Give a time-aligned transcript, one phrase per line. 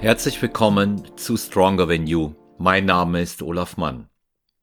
[0.00, 2.32] Herzlich willkommen zu Stronger Than You.
[2.56, 4.08] Mein Name ist Olaf Mann.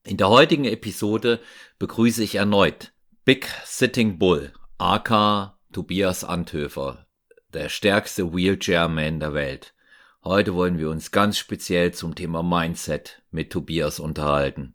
[0.04, 1.40] In der heutigen Episode
[1.78, 2.92] begrüße ich erneut
[3.24, 7.06] Big Sitting Bull, aka Tobias Anthöfer,
[7.54, 9.76] der stärkste Wheelchair-Man der Welt.
[10.24, 14.74] Heute wollen wir uns ganz speziell zum Thema Mindset mit Tobias unterhalten.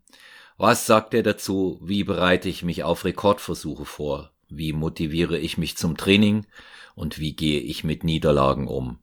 [0.58, 1.80] Was sagt er dazu?
[1.82, 4.30] Wie bereite ich mich auf Rekordversuche vor?
[4.48, 6.46] Wie motiviere ich mich zum Training?
[6.94, 9.00] Und wie gehe ich mit Niederlagen um?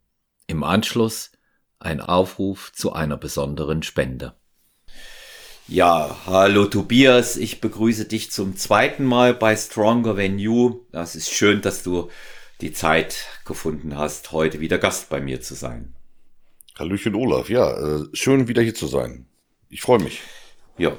[0.48, 1.32] Im Anschluss
[1.80, 4.34] ein Aufruf zu einer besonderen Spende.
[5.68, 10.82] Ja, hallo Tobias, ich begrüße dich zum zweiten Mal bei Stronger Than You.
[10.92, 12.10] Das ist schön, dass du
[12.60, 15.94] die Zeit gefunden hast, heute wieder Gast bei mir zu sein.
[16.78, 19.28] Hallöchen Olaf, ja, äh, schön wieder hier zu sein.
[19.70, 20.22] Ich freue mich.
[20.78, 20.98] Ja,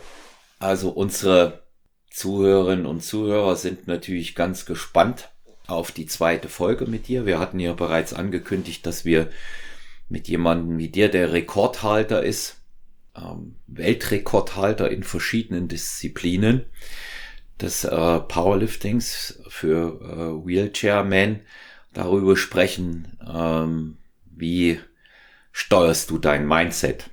[0.58, 1.62] also unsere
[2.10, 5.30] Zuhörerinnen und Zuhörer sind natürlich ganz gespannt
[5.66, 7.26] auf die zweite Folge mit dir.
[7.26, 9.30] Wir hatten ja bereits angekündigt, dass wir
[10.10, 12.60] mit jemandem wie dir, der Rekordhalter ist,
[13.16, 16.66] ähm, Weltrekordhalter in verschiedenen Disziplinen
[17.60, 21.40] des äh, Powerliftings für äh, Wheelchairmen,
[21.92, 24.78] darüber sprechen, ähm, wie
[25.52, 27.10] steuerst du dein Mindset.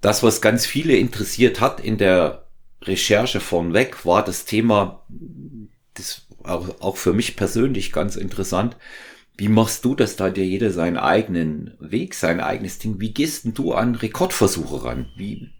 [0.00, 2.46] Das, was ganz viele interessiert hat in der
[2.82, 5.04] Recherche von weg, war das Thema,
[5.94, 8.76] das auch, auch für mich persönlich ganz interessant,
[9.38, 13.00] wie machst du das, da dir jeder seinen eigenen Weg, sein eigenes Ding?
[13.00, 15.10] Wie gehst denn du an Rekordversuche ran?
[15.16, 15.50] Wie,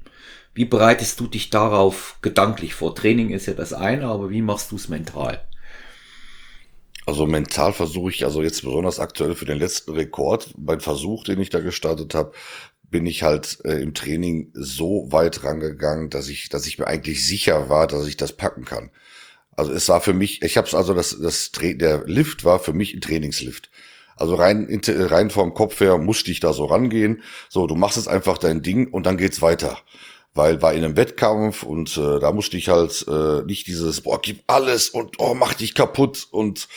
[0.54, 2.94] wie bereitest du dich darauf gedanklich vor?
[2.94, 5.46] Training ist ja das eine, aber wie machst du es mental?
[7.04, 11.40] Also mental versuche ich, also jetzt besonders aktuell für den letzten Rekord, beim Versuch, den
[11.40, 12.32] ich da gestartet habe,
[12.90, 17.24] bin ich halt äh, im Training so weit rangegangen, dass ich, dass ich mir eigentlich
[17.26, 18.90] sicher war, dass ich das packen kann.
[19.56, 22.74] Also es war für mich, ich habe es also das, das der Lift war für
[22.74, 23.70] mich ein Trainingslift.
[24.16, 27.22] Also rein rein vom Kopf her musste ich da so rangehen.
[27.48, 29.78] So, du machst jetzt einfach dein Ding und dann geht's weiter.
[30.34, 34.20] Weil war in einem Wettkampf und äh, da musste ich halt äh, nicht dieses boah
[34.20, 36.68] gib alles und oh mach dich kaputt und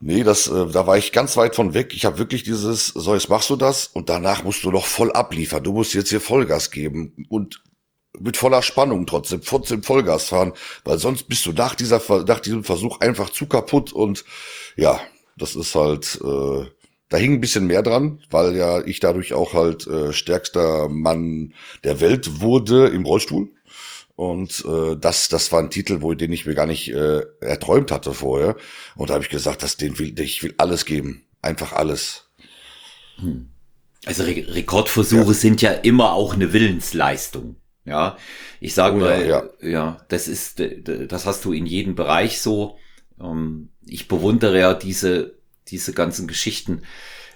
[0.00, 1.92] nee, das äh, da war ich ganz weit von weg.
[1.94, 5.12] Ich habe wirklich dieses so jetzt machst du das und danach musst du noch voll
[5.12, 5.62] abliefern.
[5.62, 7.60] Du musst jetzt hier Vollgas geben und
[8.18, 10.52] mit voller Spannung trotzdem, trotzdem Vollgas fahren,
[10.84, 14.24] weil sonst bist du nach dieser, nach diesem Versuch einfach zu kaputt und
[14.76, 15.00] ja,
[15.36, 16.66] das ist halt, äh,
[17.08, 21.54] da hing ein bisschen mehr dran, weil ja ich dadurch auch halt äh, stärkster Mann
[21.84, 23.50] der Welt wurde im Rollstuhl.
[24.14, 27.92] Und äh, das, das war ein Titel, wo den ich mir gar nicht äh, erträumt
[27.92, 28.56] hatte vorher.
[28.96, 32.28] Und da habe ich gesagt, dass den will, ich will alles geben, einfach alles.
[33.20, 33.50] Hm.
[34.04, 35.32] Also Re Rekordversuche ja.
[35.32, 37.56] sind ja immer auch eine Willensleistung.
[37.88, 38.18] Ja,
[38.60, 39.68] ich sage oh, mal, ja, ja.
[39.68, 42.78] ja, das ist, das hast du in jedem Bereich so.
[43.20, 45.34] Ähm, ich bewundere ja diese,
[45.68, 46.82] diese ganzen Geschichten,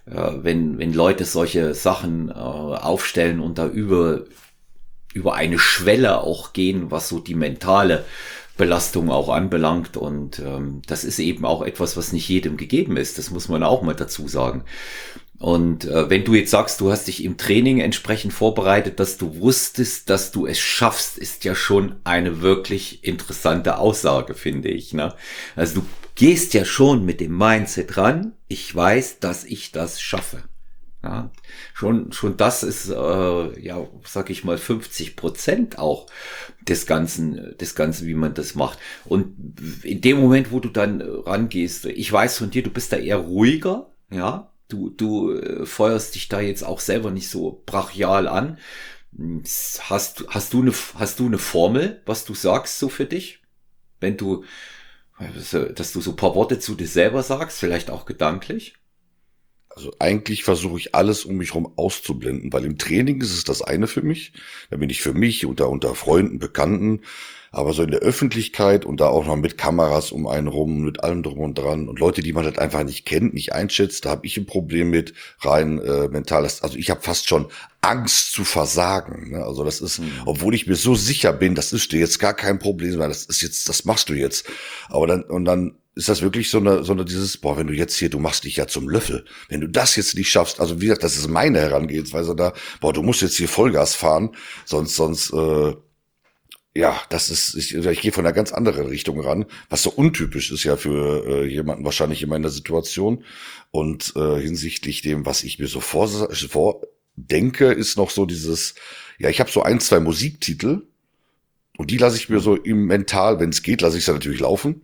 [0.06, 4.24] äh, wenn, wenn Leute solche Sachen äh, aufstellen und da über,
[5.14, 8.04] über eine Schwelle auch gehen, was so die mentale
[8.56, 9.96] Belastung auch anbelangt.
[9.96, 13.18] Und ähm, das ist eben auch etwas, was nicht jedem gegeben ist.
[13.18, 14.64] Das muss man auch mal dazu sagen.
[15.42, 19.40] Und äh, wenn du jetzt sagst, du hast dich im Training entsprechend vorbereitet, dass du
[19.40, 24.94] wusstest, dass du es schaffst, ist ja schon eine wirklich interessante Aussage, finde ich.
[24.94, 25.12] Ne?
[25.56, 30.44] Also du gehst ja schon mit dem Mindset ran, ich weiß, dass ich das schaffe.
[31.02, 31.32] Ja,
[31.74, 36.06] schon, schon das ist, äh, ja, sag ich mal, 50 Prozent auch
[36.60, 38.78] des Ganzen, des Ganzen, wie man das macht.
[39.04, 39.34] Und
[39.82, 43.16] in dem Moment, wo du dann rangehst, ich weiß von dir, du bist da eher
[43.16, 48.58] ruhiger, ja, du, du äh, feuerst dich da jetzt auch selber nicht so brachial an.
[49.80, 53.42] Hast, hast, du eine, hast du eine Formel, was du sagst so für dich?
[54.00, 54.44] Wenn du,
[55.18, 58.74] dass du so paar Worte zu dir selber sagst, vielleicht auch gedanklich?
[59.68, 63.62] Also eigentlich versuche ich alles um mich herum auszublenden, weil im Training ist es das
[63.62, 64.32] eine für mich.
[64.70, 67.00] Da bin ich für mich unter, unter Freunden, Bekannten
[67.52, 71.04] aber so in der Öffentlichkeit und da auch noch mit Kameras um einen rum, mit
[71.04, 74.10] allem drum und dran und Leute, die man halt einfach nicht kennt, nicht einschätzt, da
[74.10, 76.44] habe ich ein Problem mit rein äh, mental.
[76.44, 77.48] Also ich habe fast schon
[77.82, 79.32] Angst zu versagen.
[79.32, 79.44] Ne?
[79.44, 80.10] Also das ist, mhm.
[80.24, 83.26] obwohl ich mir so sicher bin, das ist dir jetzt gar kein Problem, weil das
[83.26, 84.46] ist jetzt, das machst du jetzt.
[84.88, 87.74] Aber dann und dann ist das wirklich so eine, so eine dieses, boah, wenn du
[87.74, 89.26] jetzt hier, du machst dich ja zum Löffel.
[89.50, 92.94] Wenn du das jetzt nicht schaffst, also wie gesagt, das ist meine Herangehensweise da, boah,
[92.94, 94.30] du musst jetzt hier Vollgas fahren,
[94.64, 95.74] sonst, sonst, äh,
[96.74, 100.50] ja, das ist, ich, ich gehe von einer ganz anderen Richtung ran, was so untypisch
[100.50, 103.24] ist ja für äh, jemanden wahrscheinlich in meiner Situation.
[103.70, 108.74] Und äh, hinsichtlich dem, was ich mir so vor, vordenke, ist noch so dieses,
[109.18, 110.86] ja, ich habe so ein, zwei Musiktitel
[111.76, 114.40] und die lasse ich mir so im Mental, wenn es geht, lasse ich sie natürlich
[114.40, 114.82] laufen,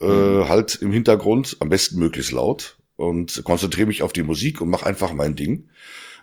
[0.00, 0.48] äh, mhm.
[0.48, 4.86] halt im Hintergrund, am besten möglichst laut und konzentriere mich auf die Musik und mache
[4.86, 5.68] einfach mein Ding.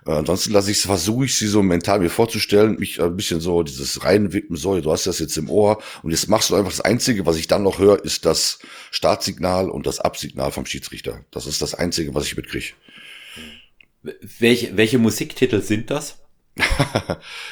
[0.06, 3.62] Äh, ansonsten lasse ich versuche ich sie so mental mir vorzustellen, mich ein bisschen so
[3.62, 4.82] dieses reinwippen soll.
[4.82, 7.46] Du hast das jetzt im Ohr und jetzt machst du einfach das Einzige, was ich
[7.46, 8.58] dann noch höre, ist das
[8.90, 11.24] Startsignal und das Absignal vom Schiedsrichter.
[11.30, 12.72] Das ist das Einzige, was ich mitkriege.
[14.38, 16.18] Welche, welche Musiktitel sind das?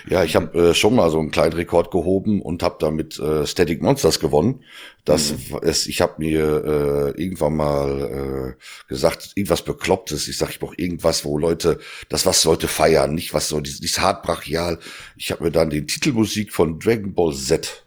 [0.09, 3.47] Ja, ich habe äh, schon mal so einen kleinen Rekord gehoben und habe damit äh,
[3.47, 4.65] Static Monsters gewonnen.
[5.05, 5.59] Das mhm.
[5.63, 10.29] ist, ich habe mir äh, irgendwann mal äh, gesagt, irgendwas Beklopptes.
[10.29, 13.81] Ich sag, ich brauche irgendwas, wo Leute, das was Leute feiern, nicht was so dieses,
[13.81, 14.79] dieses hart brachial.
[15.17, 17.85] Ich habe mir dann die Titelmusik von Dragon Ball Z.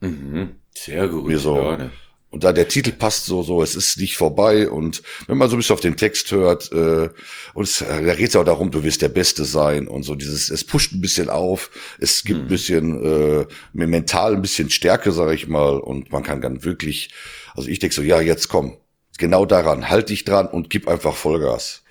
[0.00, 0.56] Mhm.
[0.74, 1.26] Sehr gut.
[1.26, 1.90] Mir so, ja, ne?
[2.34, 4.68] Und da der Titel passt so, so, es ist nicht vorbei.
[4.68, 7.08] Und wenn man so ein bisschen auf den Text hört, äh,
[7.54, 10.16] und es, äh, da geht es auch darum, du wirst der Beste sein und so
[10.16, 11.70] dieses, es pusht ein bisschen auf,
[12.00, 12.46] es gibt hm.
[12.46, 17.10] ein bisschen äh, mental ein bisschen Stärke, sage ich mal, und man kann dann wirklich,
[17.54, 18.78] also ich denke so, ja, jetzt komm,
[19.16, 21.84] genau daran, halt dich dran und gib einfach Vollgas.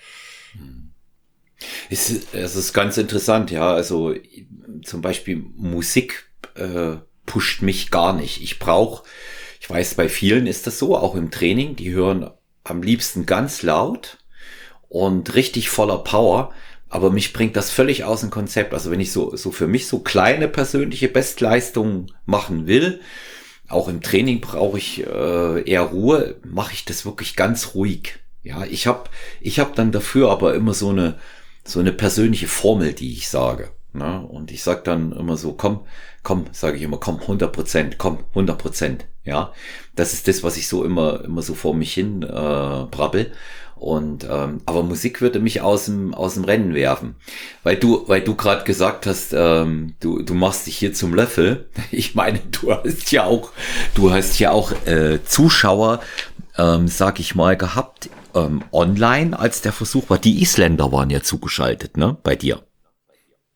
[1.89, 3.73] Es ist, es ist ganz interessant, ja.
[3.73, 4.13] Also
[4.83, 6.25] zum Beispiel Musik
[6.55, 8.43] äh, pusht mich gar nicht.
[8.43, 9.03] Ich brauche
[9.63, 12.29] ich weiß, bei vielen ist das so, auch im Training, die hören
[12.65, 14.17] am liebsten ganz laut
[14.89, 16.53] und richtig voller Power.
[16.89, 18.73] Aber mich bringt das völlig aus dem Konzept.
[18.73, 22.99] Also wenn ich so, so für mich so kleine persönliche Bestleistungen machen will,
[23.69, 28.19] auch im Training brauche ich äh, eher Ruhe, mache ich das wirklich ganz ruhig.
[28.41, 29.09] Ja, ich habe
[29.39, 31.17] ich hab dann dafür aber immer so eine,
[31.63, 33.71] so eine persönliche Formel, die ich sage.
[33.93, 34.21] Ne?
[34.21, 35.81] Und ich sag dann immer so, komm,
[36.23, 39.05] komm, sage ich immer, komm, 100 Prozent, komm, 100 Prozent.
[39.23, 39.53] Ja,
[39.95, 43.31] das ist das, was ich so immer, immer so vor mich hin äh, brabbel.
[43.75, 47.15] Und ähm, aber Musik würde mich aus dem aus dem Rennen werfen,
[47.63, 51.69] weil du weil du gerade gesagt hast, ähm, du du machst dich hier zum Löffel.
[51.91, 53.51] Ich meine, du hast ja auch
[53.93, 55.99] du hast ja auch äh, Zuschauer,
[56.57, 60.17] ähm, sag ich mal, gehabt ähm, online, als der Versuch war.
[60.17, 62.63] Die Isländer waren ja zugeschaltet, ne, bei dir.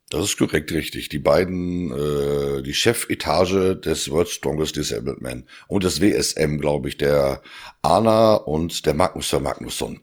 [0.10, 1.10] Das ist korrekt richtig.
[1.10, 6.98] Die beiden, äh, die Chefetage des World Strongest Disabled Man und des WSM, glaube ich,
[6.98, 7.42] der
[7.82, 10.00] Anna und der Magnus Magnusson,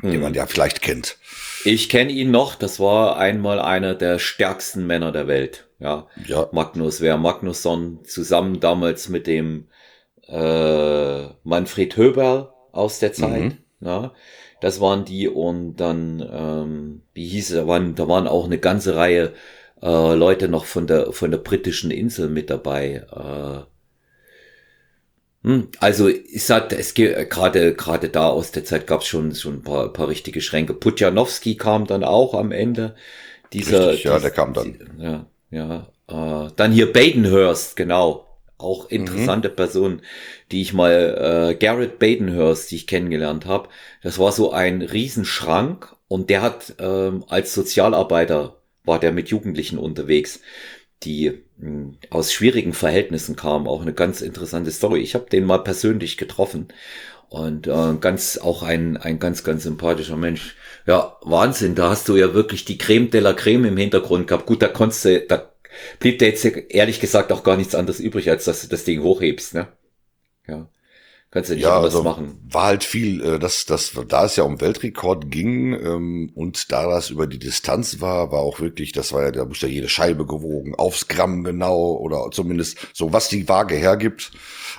[0.00, 0.10] hm.
[0.12, 1.18] den man ja vielleicht kennt.
[1.64, 2.54] Ich kenne ihn noch.
[2.54, 5.68] Das war einmal einer der stärksten Männer der Welt.
[5.80, 6.48] Ja, ja.
[6.52, 9.66] Magnus wer Magnusson zusammen damals mit dem
[10.28, 13.42] äh, Manfred Höber aus der Zeit.
[13.42, 13.58] Mhm.
[13.80, 14.12] Ja,
[14.62, 18.58] das waren die und dann, ähm, wie hieß es, da waren, da waren auch eine
[18.58, 19.32] ganze Reihe
[19.82, 23.04] äh, Leute noch von der von der britischen Insel mit dabei.
[23.12, 23.64] Äh,
[25.48, 29.34] hm, also ich sagte, es geht gerade gerade da aus der Zeit gab es schon
[29.34, 30.74] schon ein paar, paar richtige Schränke.
[30.74, 32.94] Putjanowski kam dann auch am Ende.
[33.52, 34.64] Dieser, Richtig, ja, der kam dann.
[34.64, 35.88] Die, ja, ja.
[36.46, 38.31] Äh, dann hier Badenhurst, genau
[38.62, 39.56] auch interessante mhm.
[39.56, 40.02] Person,
[40.50, 43.68] die ich mal, äh, Garrett Badenhurst, die ich kennengelernt habe.
[44.02, 49.78] Das war so ein Riesenschrank und der hat ähm, als Sozialarbeiter, war der mit Jugendlichen
[49.78, 50.40] unterwegs,
[51.02, 53.66] die mh, hm, aus schwierigen Verhältnissen kamen.
[53.66, 55.00] Auch eine ganz interessante Story.
[55.00, 56.68] Ich habe den mal persönlich getroffen
[57.28, 60.54] und äh, ganz auch ein, ein ganz, ganz sympathischer Mensch.
[60.86, 64.46] Ja, Wahnsinn, da hast du ja wirklich die Creme de la Creme im Hintergrund gehabt.
[64.46, 65.51] Gut, da konntest du, da
[65.98, 69.02] blieb dir jetzt ehrlich gesagt auch gar nichts anderes übrig, als dass du das Ding
[69.02, 69.68] hochhebst, ne?
[70.46, 70.68] Ja.
[71.32, 72.38] Kannst du nicht ja, anders also machen.
[72.46, 76.86] War halt viel, äh, das, das, da es ja um Weltrekord ging ähm, und da
[76.86, 79.88] das über die Distanz war, war auch wirklich, das war ja, da muss ja jede
[79.88, 84.32] Scheibe gewogen, aufs Gramm genau oder zumindest so, was die Waage hergibt.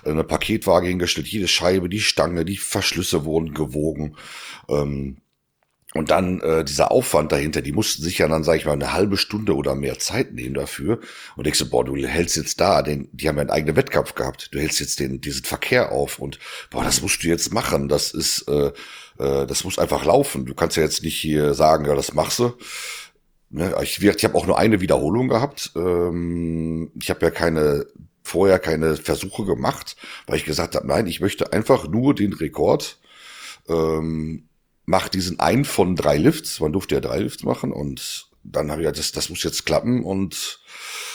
[0.06, 4.16] Eine Paketwaage hingestellt, jede Scheibe, die Stange, die Verschlüsse wurden gewogen.
[4.70, 5.18] Ähm,
[5.94, 8.94] und dann äh, dieser Aufwand dahinter, die mussten sich ja dann, sag ich mal, eine
[8.94, 11.00] halbe Stunde oder mehr Zeit nehmen dafür.
[11.36, 14.16] Und ich so, boah, du hältst jetzt da, den, die haben ja einen eigenen Wettkampf
[14.16, 14.50] gehabt.
[14.54, 16.40] Du hältst jetzt den, diesen Verkehr auf und
[16.72, 17.90] boah, das musst du jetzt machen.
[17.90, 18.72] Das ist, äh,
[19.20, 20.46] äh, das muss einfach laufen.
[20.46, 22.54] Du kannst ja jetzt nicht hier sagen, ja, das machst du.
[23.52, 25.74] Ne, ich ich habe auch nur eine Wiederholung gehabt.
[25.76, 27.86] Ähm, ich habe ja keine
[28.24, 29.96] vorher keine Versuche gemacht,
[30.26, 32.98] weil ich gesagt habe, nein, ich möchte einfach nur den Rekord
[33.68, 34.48] ähm,
[34.86, 36.60] macht diesen einen von drei Lifts.
[36.60, 39.66] Man durfte ja drei Lifts machen und dann habe ich gesagt, das, das muss jetzt
[39.66, 40.60] klappen und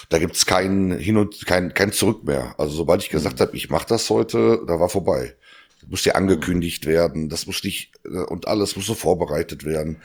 [0.09, 2.55] da gibt's kein Hin und kein, kein Zurück mehr.
[2.59, 5.37] Also sobald ich gesagt habe, ich mache das heute, da war vorbei.
[5.81, 10.03] Das muss ja angekündigt werden, das muss nicht äh, und alles muss so vorbereitet werden.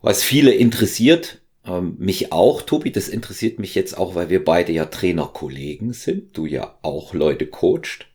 [0.00, 4.72] Was viele interessiert, ähm, mich auch, Tobi, das interessiert mich jetzt auch, weil wir beide
[4.72, 8.06] ja Trainerkollegen sind, du ja auch Leute coacht.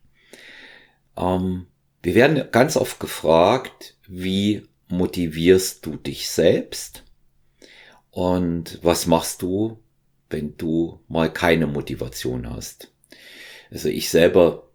[1.17, 1.67] Ähm,
[2.01, 7.03] wir werden ganz oft gefragt, wie motivierst du dich selbst?
[8.11, 9.79] Und was machst du,
[10.29, 12.91] wenn du mal keine Motivation hast?
[13.71, 14.69] Also ich selber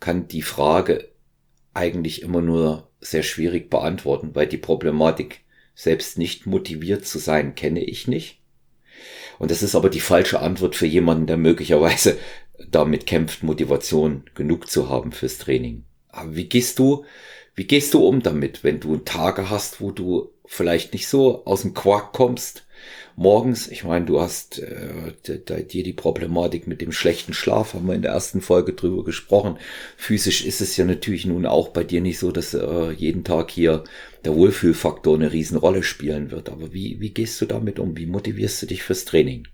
[0.00, 1.08] kann die Frage
[1.72, 5.40] eigentlich immer nur sehr schwierig beantworten, weil die Problematik
[5.74, 8.40] selbst nicht motiviert zu sein, kenne ich nicht.
[9.38, 12.18] Und das ist aber die falsche Antwort für jemanden, der möglicherweise
[12.70, 15.84] damit kämpft, Motivation genug zu haben fürs Training.
[16.08, 17.04] Aber wie gehst du,
[17.54, 21.62] wie gehst du um damit, wenn du Tage hast, wo du vielleicht nicht so aus
[21.62, 22.64] dem Quark kommst,
[23.16, 23.68] morgens.
[23.68, 28.02] Ich meine, du hast äh, dir die Problematik mit dem schlechten Schlaf, haben wir in
[28.02, 29.58] der ersten Folge drüber gesprochen.
[29.96, 33.50] Physisch ist es ja natürlich nun auch bei dir nicht so, dass äh, jeden Tag
[33.50, 33.84] hier
[34.24, 36.48] der Wohlfühlfaktor eine Riesenrolle spielen wird.
[36.48, 37.96] Aber wie, wie gehst du damit um?
[37.96, 39.46] Wie motivierst du dich fürs Training?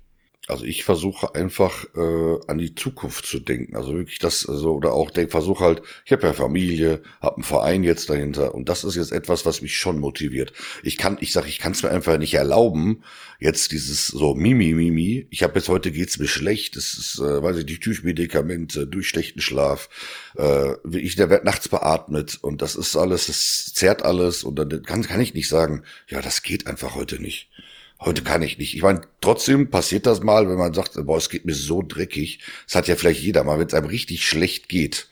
[0.48, 3.76] Also ich versuche einfach äh, an die Zukunft zu denken.
[3.76, 7.42] Also wirklich das, also, oder auch denk, versuche halt, ich habe ja Familie, habe einen
[7.42, 10.52] Verein jetzt dahinter und das ist jetzt etwas, was mich schon motiviert.
[10.84, 13.02] Ich kann, ich sage, ich kann es mir einfach nicht erlauben,
[13.40, 15.26] jetzt dieses so Mimi Mimi.
[15.30, 18.86] Ich habe jetzt heute geht's mir schlecht, das ist, äh, weiß ich nicht, durch Medikamente,
[18.86, 19.88] durch schlechten Schlaf.
[20.36, 24.82] Äh, ich der wird nachts beatmet und das ist alles, das zerrt alles und dann
[24.82, 27.50] kann kann ich nicht sagen, ja, das geht einfach heute nicht.
[27.98, 28.74] Heute kann ich nicht.
[28.74, 32.40] Ich meine, trotzdem passiert das mal, wenn man sagt, boah, es geht mir so dreckig.
[32.66, 35.08] Das hat ja vielleicht jeder mal, wenn es einem richtig schlecht geht,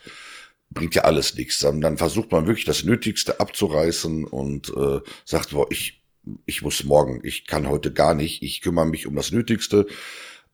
[0.71, 1.61] bringt ja alles nichts.
[1.61, 6.03] Dann, dann versucht man wirklich das Nötigste abzureißen und äh, sagt, boah, ich,
[6.45, 9.87] ich muss morgen, ich kann heute gar nicht, ich kümmere mich um das Nötigste.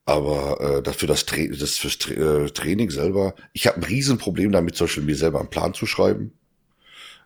[0.05, 4.53] Aber äh, dafür das, Tra das fürs Tra äh, Training selber, ich habe ein Riesenproblem
[4.53, 6.33] damit, zum Beispiel mir selber einen Plan zu schreiben.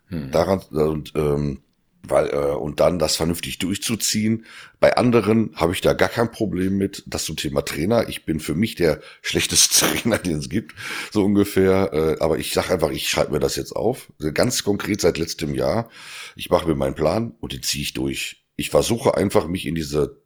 [0.08, 0.30] Hm.
[0.30, 1.62] Daran und ähm,
[2.08, 4.44] weil äh, und dann das vernünftig durchzuziehen.
[4.80, 7.02] Bei anderen habe ich da gar kein Problem mit.
[7.06, 8.08] Das zum Thema Trainer.
[8.08, 10.74] Ich bin für mich der schlechteste Trainer, den es gibt,
[11.12, 11.92] so ungefähr.
[11.92, 14.12] Äh, aber ich sage einfach, ich schreibe mir das jetzt auf.
[14.34, 15.88] Ganz konkret seit letztem Jahr.
[16.36, 18.44] Ich mache mir meinen Plan und den ziehe ich durch.
[18.56, 20.22] Ich versuche einfach, mich in diese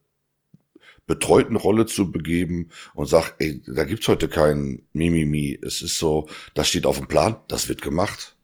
[1.07, 5.57] betreuten Rolle zu begeben und sag, ey, da gibt's heute kein Mimimi.
[5.59, 8.35] Es ist so, das steht auf dem Plan, das wird gemacht.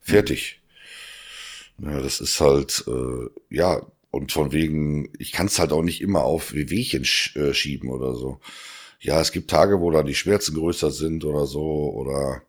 [0.00, 0.57] Fertig.
[1.80, 6.00] Ja, das ist halt, äh, ja, und von wegen, ich kann es halt auch nicht
[6.00, 8.40] immer auf Wehwehchen sch äh, schieben oder so.
[9.00, 12.42] Ja, es gibt Tage, wo da die Schmerzen größer sind oder so oder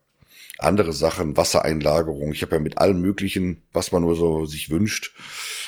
[0.60, 2.34] andere Sachen, Wassereinlagerung.
[2.34, 5.14] Ich habe ja mit allem Möglichen, was man nur so sich wünscht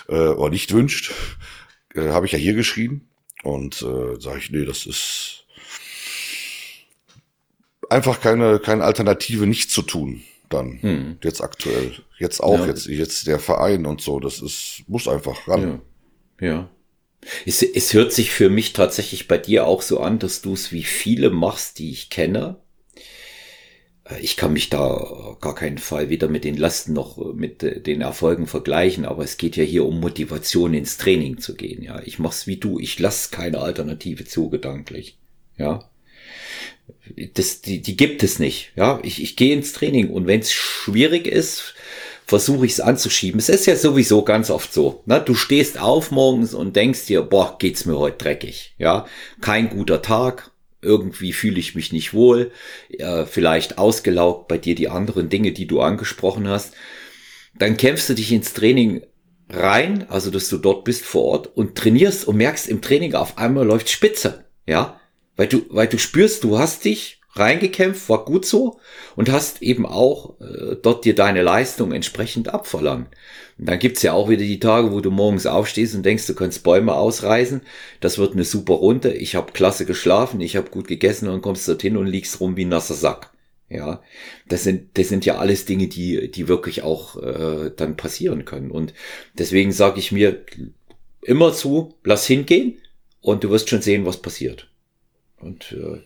[0.10, 1.13] äh, oder nicht wünscht,
[1.96, 3.10] äh, habe ich ja hier geschrieben
[3.44, 5.46] und äh, sage ich, nee, das ist
[7.89, 11.17] einfach keine keine Alternative, nichts zu tun dann hm.
[11.24, 11.93] jetzt aktuell.
[12.17, 12.67] Jetzt auch, ja.
[12.67, 15.81] jetzt, jetzt der Verein und so, das ist, muss einfach ran.
[16.39, 16.48] Ja.
[16.48, 16.70] ja.
[17.46, 20.72] Es, es hört sich für mich tatsächlich bei dir auch so an, dass du es
[20.72, 22.58] wie viele machst, die ich kenne.
[24.05, 27.79] Äh, ich kann mich da gar keinen Fall weder mit den Lasten noch mit äh,
[27.79, 31.84] den Erfolgen vergleichen, aber es geht ja hier um Motivation ins Training zu gehen.
[31.84, 35.17] Ja, ich mach's wie du, ich lass keine Alternative zu gedanklich.
[35.58, 35.91] Ja,
[37.34, 38.72] das, die, die gibt es nicht.
[38.75, 41.74] Ja, ich, ich gehe ins Training und wenn es schwierig ist,
[42.25, 43.40] versuche ich es anzuschieben.
[43.40, 45.04] Es ist ja sowieso ganz oft so.
[45.06, 45.22] Ne?
[45.25, 48.74] Du stehst auf morgens und denkst dir, boah, geht's mir heute dreckig.
[48.78, 49.06] Ja,
[49.42, 50.51] kein guter Tag.
[50.82, 52.51] irgendwie fühle ich mich nicht wohl,
[52.90, 56.74] äh, vielleicht ausgelaugt bei dir die anderen Dinge, die du angesprochen hast,
[57.58, 59.04] dann kämpfst du dich ins Training
[59.50, 63.38] rein, also dass du dort bist vor Ort und trainierst und merkst im Training auf
[63.38, 65.00] einmal läuft Spitze, ja,
[65.42, 68.80] weil du, weil du spürst, du hast dich reingekämpft, war gut so
[69.16, 73.08] und hast eben auch äh, dort dir deine Leistung entsprechend abverlangt.
[73.58, 76.36] Und dann gibt's ja auch wieder die Tage, wo du morgens aufstehst und denkst, du
[76.36, 77.62] kannst Bäume ausreißen,
[78.02, 81.68] das wird eine super Runde, ich habe klasse geschlafen, ich habe gut gegessen und kommst
[81.68, 83.32] dorthin und liegst rum wie ein nasser Sack.
[83.68, 84.04] Ja,
[84.48, 88.70] das sind, das sind ja alles Dinge, die, die wirklich auch äh, dann passieren können.
[88.70, 88.94] Und
[89.40, 90.46] deswegen sage ich mir
[91.24, 92.78] immer zu, lass hingehen
[93.22, 94.68] und du wirst schon sehen, was passiert.
[95.42, 96.02] Und äh,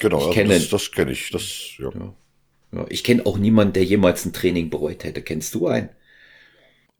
[0.00, 1.30] genau, ich kenne, das, das kenne ich.
[1.30, 1.90] Das, ja.
[1.94, 2.14] ja.
[2.72, 5.22] ja ich kenne auch niemanden, der jemals ein Training bereut hätte.
[5.22, 5.90] Kennst du einen?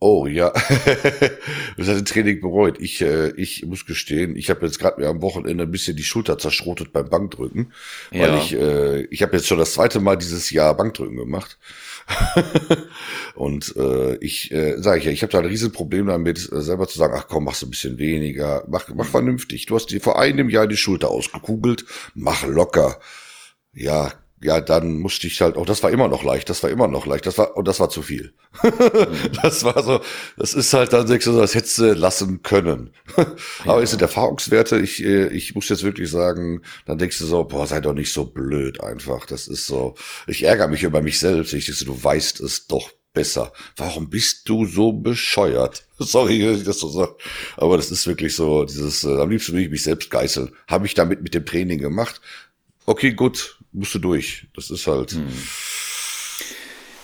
[0.00, 0.52] Oh ja,
[1.76, 2.80] das hat ein Training bereut.
[2.80, 6.04] Ich, äh, ich muss gestehen, ich habe jetzt gerade mir am Wochenende ein bisschen die
[6.04, 7.72] Schulter zerschrotet beim Bankdrücken,
[8.12, 8.38] weil ja.
[8.38, 11.58] ich, äh, ich habe jetzt schon das zweite Mal dieses Jahr Bankdrücken gemacht.
[13.34, 16.88] und äh, ich äh, sage ich ja, ich habe da ein Riesenproblem damit, äh, selber
[16.88, 19.66] zu sagen, ach komm, machst du ein bisschen weniger, mach, mach vernünftig.
[19.66, 22.98] Du hast dir vor einem Jahr die Schulter ausgekugelt, mach locker.
[23.72, 26.86] Ja, ja, dann musste ich halt auch, das war immer noch leicht, das war immer
[26.86, 28.32] noch leicht, das war, und das war zu viel.
[29.42, 30.00] das war so,
[30.36, 32.92] das ist halt dann, denkst du, das hättest du lassen können.
[33.64, 37.42] Aber es sind Erfahrungswerte, ich, äh, ich muss jetzt wirklich sagen, dann denkst du so,
[37.44, 39.26] boah, sei doch nicht so blöd einfach.
[39.26, 39.96] Das ist so,
[40.28, 43.52] ich ärgere mich über mich selbst, ich denke, du weißt es doch besser.
[43.76, 45.84] Warum bist du so bescheuert?
[45.98, 47.16] Sorry, dass ich das so sage.
[47.56, 50.52] Aber das ist wirklich so, dieses, äh, am liebsten will ich mich selbst geißeln.
[50.66, 52.20] Habe ich damit mit dem Training gemacht?
[52.86, 54.46] Okay, gut, musst du durch.
[54.54, 55.12] Das ist halt.
[55.12, 55.26] Hm.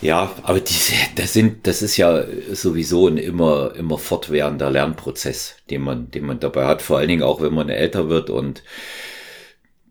[0.00, 5.80] Ja, aber diese, das sind, das ist ja sowieso ein immer, immer fortwährender Lernprozess, den
[5.80, 6.82] man, den man dabei hat.
[6.82, 8.62] Vor allen Dingen auch, wenn man älter wird und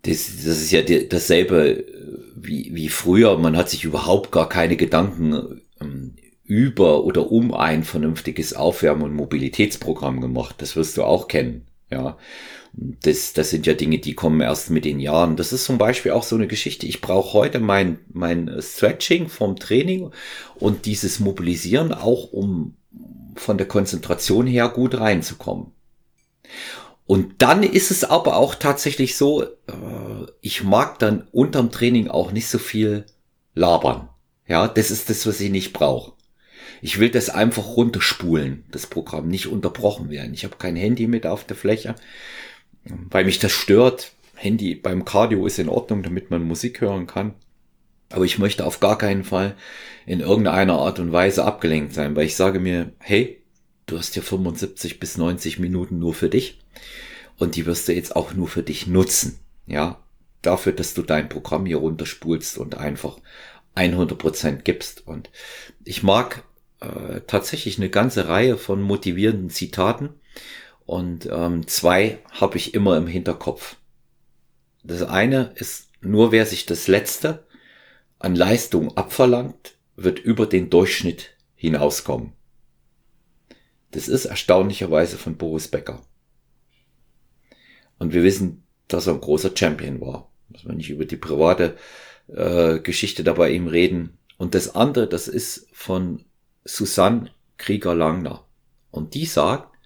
[0.04, 1.86] das, das ist ja dasselbe
[2.36, 3.38] wie, wie früher.
[3.40, 5.63] Man hat sich überhaupt gar keine Gedanken
[6.44, 10.56] über oder um ein vernünftiges Aufwärmen- und Mobilitätsprogramm gemacht.
[10.60, 11.66] Das wirst du auch kennen.
[11.90, 12.18] Ja.
[12.74, 15.36] Das, das sind ja Dinge, die kommen erst mit den Jahren.
[15.36, 16.88] Das ist zum Beispiel auch so eine Geschichte.
[16.88, 20.10] Ich brauche heute mein, mein Stretching vom Training
[20.56, 22.76] und dieses Mobilisieren auch, um
[23.36, 25.68] von der Konzentration her gut reinzukommen.
[27.06, 29.48] Und dann ist es aber auch tatsächlich so, äh,
[30.42, 33.06] ich mag dann unterm Training auch nicht so viel
[33.54, 34.10] labern.
[34.48, 36.14] Ja, das ist das, was ich nicht brauche.
[36.82, 40.34] Ich will das einfach runterspulen, das Programm, nicht unterbrochen werden.
[40.34, 41.96] Ich habe kein Handy mit auf der Fläche
[42.86, 44.12] weil mich das stört.
[44.36, 47.34] Handy beim Cardio ist in Ordnung, damit man Musik hören kann.
[48.10, 49.56] Aber ich möchte auf gar keinen Fall
[50.06, 53.42] in irgendeiner Art und Weise abgelenkt sein, weil ich sage mir, hey,
[53.86, 56.60] du hast hier 75 bis 90 Minuten nur für dich
[57.38, 59.40] und die wirst du jetzt auch nur für dich nutzen.
[59.66, 60.04] Ja,
[60.42, 63.18] dafür, dass du dein Programm hier runterspulst und einfach
[63.76, 65.08] 100 Prozent gibst.
[65.08, 65.30] Und
[65.84, 66.44] ich mag
[66.80, 70.10] äh, tatsächlich eine ganze Reihe von motivierenden Zitaten
[70.86, 73.78] und ähm, zwei habe ich immer im Hinterkopf.
[74.84, 77.46] Das eine ist, nur wer sich das letzte
[78.20, 82.34] an Leistung abverlangt, wird über den Durchschnitt hinauskommen.
[83.92, 86.02] Das ist erstaunlicherweise von Boris Becker.
[88.00, 90.32] Und wir wissen, dass er ein großer Champion war.
[90.50, 91.78] Muss man nicht über die private
[92.28, 94.18] äh, Geschichte dabei ihm reden.
[94.38, 96.26] Und das andere, das ist von
[96.66, 98.46] Susanne Krieger-Langner.
[98.92, 99.78] Und die sagt,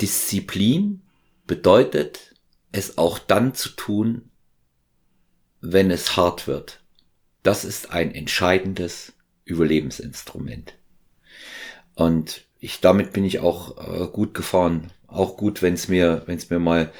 [0.00, 1.02] Disziplin
[1.46, 2.34] bedeutet,
[2.72, 4.30] es auch dann zu tun,
[5.60, 6.80] wenn es hart wird.
[7.42, 10.74] Das ist ein entscheidendes Überlebensinstrument.
[11.94, 14.92] Und ich, damit bin ich auch äh, gut gefahren.
[15.06, 16.92] Auch gut, wenn es mir, wenn es mir mal,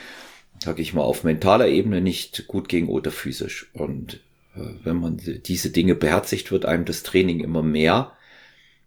[0.63, 3.71] sag ich mal, auf mentaler Ebene nicht gut ging oder physisch.
[3.73, 4.21] Und
[4.55, 8.13] äh, wenn man diese Dinge beherzigt, wird einem das Training immer mehr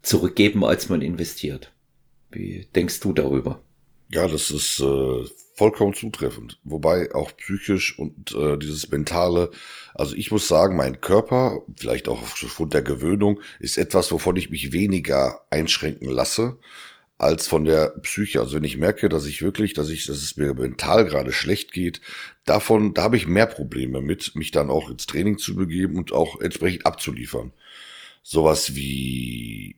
[0.01, 1.71] zurückgeben, als man investiert.
[2.31, 3.61] Wie denkst du darüber?
[4.09, 6.59] Ja, das ist äh, vollkommen zutreffend.
[6.63, 9.51] Wobei auch psychisch und äh, dieses mentale,
[9.93, 14.49] also ich muss sagen, mein Körper, vielleicht auch aufgrund der Gewöhnung, ist etwas, wovon ich
[14.49, 16.57] mich weniger einschränken lasse
[17.21, 18.39] als von der Psyche.
[18.39, 21.71] Also wenn ich merke, dass ich wirklich, dass ich, dass es mir mental gerade schlecht
[21.71, 22.01] geht,
[22.45, 26.11] davon, da habe ich mehr Probleme mit, mich dann auch ins Training zu begeben und
[26.11, 27.53] auch entsprechend abzuliefern.
[28.23, 29.75] Sowas wie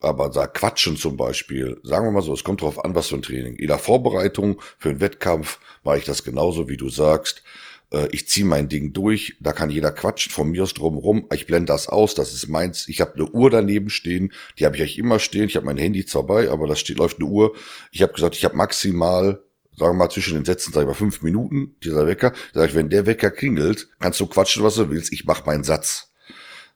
[0.00, 3.16] aber da Quatschen zum Beispiel, sagen wir mal so, es kommt drauf an, was für
[3.16, 3.56] ein Training.
[3.56, 7.42] In der Vorbereitung für einen Wettkampf mache ich das genauso, wie du sagst.
[7.92, 11.26] Äh, ich ziehe mein Ding durch, da kann jeder quatschen, von mir aus drumherum.
[11.32, 12.88] Ich blende das aus, das ist meins.
[12.88, 15.44] Ich habe eine Uhr daneben stehen, die habe ich eigentlich immer stehen.
[15.44, 17.54] Ich habe mein Handy zwar bei, aber da steht, läuft eine Uhr.
[17.92, 19.42] Ich habe gesagt, ich habe maximal
[19.78, 22.74] sagen wir mal zwischen den Sätzen, sag ich mal, fünf Minuten, dieser Wecker, sag ich,
[22.74, 26.12] wenn der Wecker klingelt, kannst du quatschen, was du willst, ich mach meinen Satz.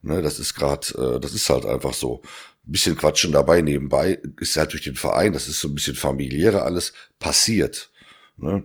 [0.03, 2.23] Ne, das ist gerade, äh, das ist halt einfach so.
[2.67, 5.97] Ein bisschen quatschen dabei nebenbei ist halt durch den Verein, das ist so ein bisschen
[5.97, 7.91] familiärer alles passiert.
[8.37, 8.65] Ne?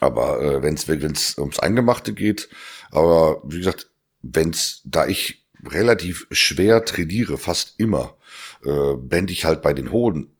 [0.00, 2.48] Aber äh, wenn es wenn's ums Eingemachte geht,
[2.90, 3.90] aber wie gesagt,
[4.22, 8.16] wenn's, da ich relativ schwer trainiere, fast immer,
[8.64, 10.34] äh, bände ich halt bei den hohen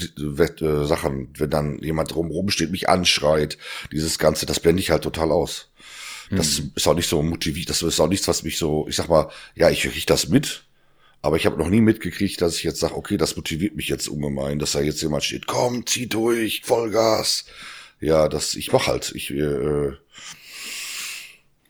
[0.00, 3.58] äh, Sachen, wenn dann jemand drumherum steht, mich anschreit,
[3.92, 5.70] dieses Ganze, das blende ich halt total aus.
[6.30, 6.72] Das mhm.
[6.76, 9.30] ist auch nicht so motiviert, das ist auch nichts, was mich so, ich sag mal,
[9.56, 10.64] ja, ich kriege das mit,
[11.22, 14.08] aber ich habe noch nie mitgekriegt, dass ich jetzt sage, okay, das motiviert mich jetzt
[14.08, 17.46] ungemein, dass da jetzt jemand steht, komm, zieh durch, Vollgas.
[18.00, 19.92] Ja, das, ich mach halt, ich, äh,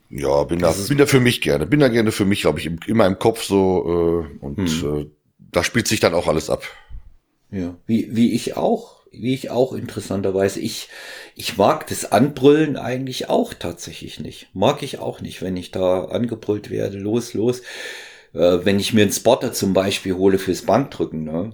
[0.09, 2.69] ja, bin da, bin da für mich gerne, bin da gerne für mich, glaube ich,
[2.87, 5.01] immer im Kopf so äh, und hm.
[5.01, 6.63] äh, da spielt sich dann auch alles ab.
[7.51, 10.87] Ja, wie, wie ich auch, wie ich auch interessanterweise, ich,
[11.35, 14.49] ich mag das Anbrüllen eigentlich auch tatsächlich nicht.
[14.53, 17.61] Mag ich auch nicht, wenn ich da angebrüllt werde, los, los.
[18.33, 21.51] Äh, wenn ich mir einen Spotter zum Beispiel hole fürs Bankdrücken, ne?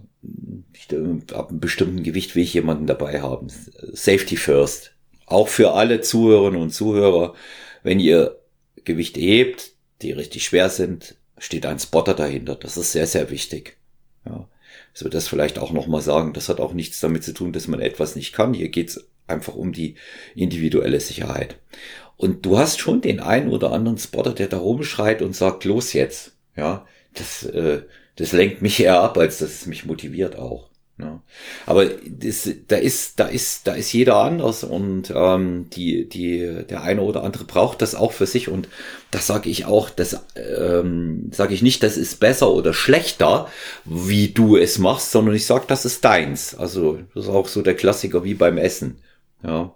[0.73, 0.87] Ich,
[1.33, 3.47] ab einem bestimmten Gewicht will ich jemanden dabei haben.
[3.93, 4.93] Safety first.
[5.25, 7.33] Auch für alle Zuhörerinnen und Zuhörer,
[7.83, 8.39] wenn ihr
[8.85, 12.55] Gewichte hebt, die richtig schwer sind, steht ein Spotter dahinter.
[12.55, 13.77] Das ist sehr, sehr wichtig.
[14.25, 14.47] Ja
[14.97, 16.33] so das vielleicht auch nochmal sagen.
[16.33, 18.55] Das hat auch nichts damit zu tun, dass man etwas nicht kann.
[18.55, 19.95] Hier geht's einfach um die
[20.33, 21.59] individuelle Sicherheit.
[22.15, 25.93] Und du hast schon den einen oder anderen Spotter, der da rumschreit und sagt, los
[25.93, 26.35] jetzt.
[26.55, 27.83] Ja, das, äh,
[28.17, 30.69] das lenkt mich eher ab, als dass es mich motiviert auch.
[30.99, 31.21] Ja.
[31.67, 36.81] Aber das, da ist, da ist, da ist jeder anders und ähm, die, die, der
[36.81, 38.67] eine oder andere braucht das auch für sich und
[39.11, 43.47] das sage ich auch, das ähm, sage ich nicht, das ist besser oder schlechter,
[43.85, 46.55] wie du es machst, sondern ich sage, das ist deins.
[46.55, 48.97] Also das ist auch so der Klassiker wie beim Essen.
[49.43, 49.75] Ja.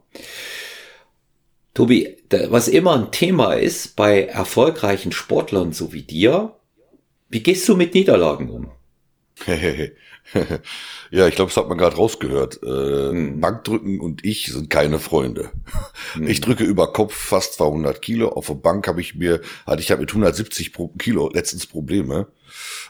[1.76, 2.18] Tobi,
[2.50, 6.56] was immer ein Thema ist bei erfolgreichen Sportlern so wie dir,
[7.32, 8.72] wie gehst du mit Niederlagen um?
[11.12, 12.62] ja, ich glaube, das hat man gerade rausgehört.
[12.64, 13.40] Äh, hm.
[13.40, 15.52] Bankdrücken und ich sind keine Freunde.
[16.14, 16.28] Hm.
[16.28, 18.30] Ich drücke über Kopf fast 200 Kilo.
[18.30, 22.28] Auf der Bank habe ich mir, hatte ich habe mit 170 Kilo letztens Probleme.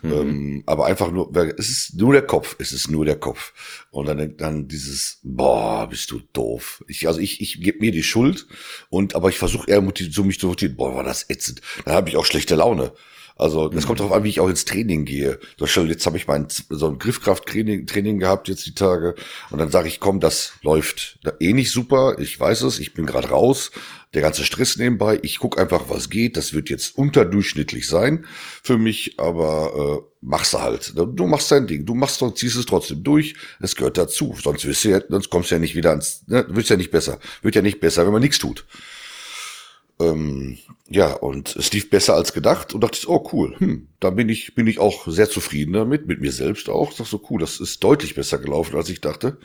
[0.01, 0.11] Mhm.
[0.11, 3.53] Ähm, aber einfach nur, es ist nur der Kopf, es ist nur der Kopf.
[3.91, 6.83] Und dann, dann dieses, boah, bist du doof.
[6.87, 8.47] Ich, also ich, ich gebe mir die Schuld
[8.89, 11.61] und aber ich versuche eher so mich zu motivieren, boah, war das ätzend.
[11.85, 12.91] Dann habe ich auch schlechte Laune.
[13.35, 13.87] Also das mhm.
[13.87, 15.39] kommt darauf an, wie ich auch ins Training gehe.
[15.57, 19.15] Jetzt habe ich mein so ein Griffkraft-Training Training gehabt jetzt die Tage
[19.49, 22.17] und dann sage ich, komm, das läuft eh nicht super.
[22.19, 23.71] Ich weiß es, ich bin gerade raus.
[24.13, 25.19] Der ganze Stress nebenbei.
[25.21, 26.35] Ich guck einfach, was geht.
[26.35, 28.25] Das wird jetzt unterdurchschnittlich sein
[28.61, 30.93] für mich, aber äh, mach's halt.
[30.95, 31.85] Du machst dein Ding.
[31.85, 33.35] Du machst doch, ziehst es trotzdem durch.
[33.61, 34.35] Es gehört dazu.
[34.41, 36.91] Sonst wirst du ja, sonst kommst du ja nicht wieder ans, ne, wird's ja nicht
[36.91, 37.19] besser.
[37.41, 38.65] Wird ja nicht besser, wenn man nichts tut.
[40.01, 40.57] Ähm,
[40.89, 44.29] ja, und es lief besser als gedacht und dachte ich, oh cool, hm, da bin
[44.29, 46.91] ich, bin ich auch sehr zufrieden damit, mit mir selbst auch.
[46.91, 49.37] Sag so cool, das ist deutlich besser gelaufen, als ich dachte.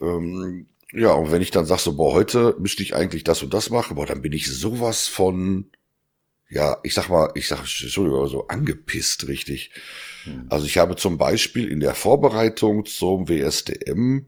[0.00, 3.52] Ähm, ja, und wenn ich dann sag so, boah, heute müsste ich eigentlich das und
[3.52, 5.70] das machen, boah, dann bin ich sowas von,
[6.48, 9.70] ja, ich sag mal, ich sag, Entschuldigung, so angepisst, richtig.
[10.24, 10.46] Hm.
[10.50, 14.26] Also ich habe zum Beispiel in der Vorbereitung zum WSDM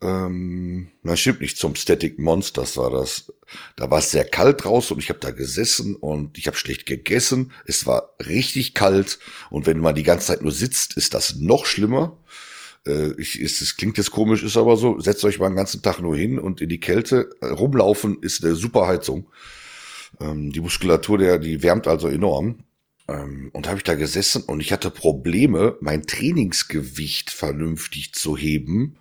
[0.00, 3.32] ähm, na stimmt nicht, zum Static Monsters war das.
[3.74, 6.86] Da war es sehr kalt draußen und ich habe da gesessen und ich habe schlecht
[6.86, 7.52] gegessen.
[7.66, 9.18] Es war richtig kalt
[9.50, 12.16] und wenn man die ganze Zeit nur sitzt, ist das noch schlimmer.
[12.86, 15.00] Äh, ich, ist, es klingt jetzt komisch, ist aber so.
[15.00, 18.44] Setzt euch mal den ganzen Tag nur hin und in die Kälte äh, rumlaufen ist
[18.44, 19.28] eine super Heizung.
[20.20, 22.60] Ähm, die Muskulatur, der, die wärmt also enorm.
[23.08, 28.98] Ähm, und habe ich da gesessen und ich hatte Probleme, mein Trainingsgewicht vernünftig zu heben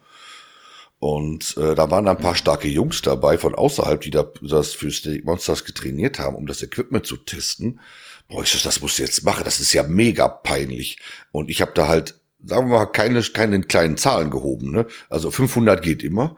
[0.99, 4.89] und äh, da waren ein paar starke Jungs dabei von außerhalb, die da das für
[4.89, 7.79] Static Monsters getrainiert haben, um das Equipment zu testen.
[8.27, 10.99] Boah, ich so, das musst du jetzt machen, das ist ja mega peinlich.
[11.31, 14.71] Und ich habe da halt, sagen wir mal, keine, keine kleinen Zahlen gehoben.
[14.71, 14.87] Ne?
[15.09, 16.35] Also 500 geht immer.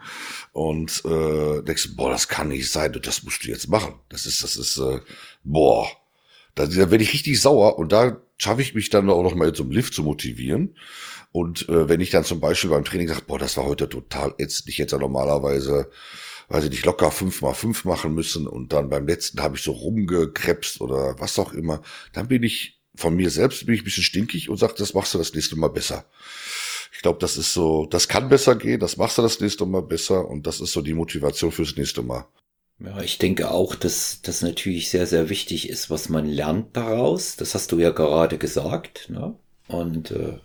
[0.51, 3.93] Und äh, denkst du, boah, das kann nicht sein, das musst du jetzt machen.
[4.09, 4.99] Das ist, das ist, äh,
[5.45, 5.87] boah,
[6.55, 9.53] da, da werde ich richtig sauer und da schaffe ich mich dann auch noch mal
[9.53, 10.75] zum Lift zu motivieren.
[11.31, 14.33] Und äh, wenn ich dann zum Beispiel beim Training sage, boah, das war heute total
[14.37, 15.89] ätzend, ich hätte ja normalerweise,
[16.47, 19.63] weiß ich nicht, locker fünf mal fünf machen müssen und dann beim letzten habe ich
[19.63, 21.81] so rumgekrebst oder was auch immer,
[22.13, 25.13] dann bin ich von mir selbst bin ich ein bisschen stinkig und sage, das machst
[25.13, 26.05] du das nächste Mal besser.
[26.91, 29.83] Ich glaube, das ist so, das kann besser gehen, das machst du das nächste Mal
[29.83, 32.25] besser und das ist so die Motivation fürs nächste Mal.
[32.79, 37.35] Ja, ich denke auch, dass das natürlich sehr, sehr wichtig ist, was man lernt daraus.
[37.35, 39.09] Das hast du ja gerade gesagt.
[39.09, 39.35] Ne?
[39.67, 40.39] Und äh,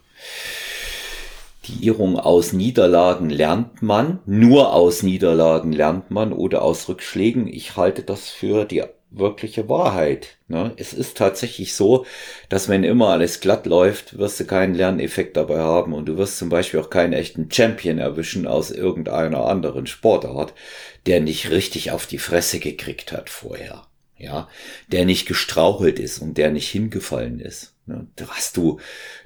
[1.66, 7.46] die Irrung aus Niederlagen lernt man, nur aus Niederlagen lernt man oder aus Rückschlägen.
[7.46, 10.38] Ich halte das für die wirkliche Wahrheit.
[10.48, 10.72] Ne?
[10.76, 12.04] Es ist tatsächlich so,
[12.48, 16.38] dass wenn immer alles glatt läuft, wirst du keinen Lerneffekt dabei haben und du wirst
[16.38, 20.52] zum Beispiel auch keinen echten Champion erwischen aus irgendeiner anderen Sportart,
[21.06, 23.86] der nicht richtig auf die Fresse gekriegt hat vorher.
[24.16, 24.48] Ja,
[24.88, 27.73] der nicht gestrauchelt ist und der nicht hingefallen ist.
[27.86, 28.06] Ne?
[28.16, 28.80] Da hast du,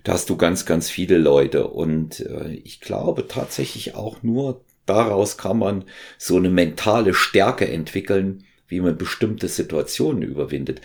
[0.05, 5.37] da hast du ganz, ganz viele Leute und äh, ich glaube tatsächlich auch nur daraus
[5.37, 5.85] kann man
[6.17, 10.81] so eine mentale Stärke entwickeln, wie man bestimmte Situationen überwindet.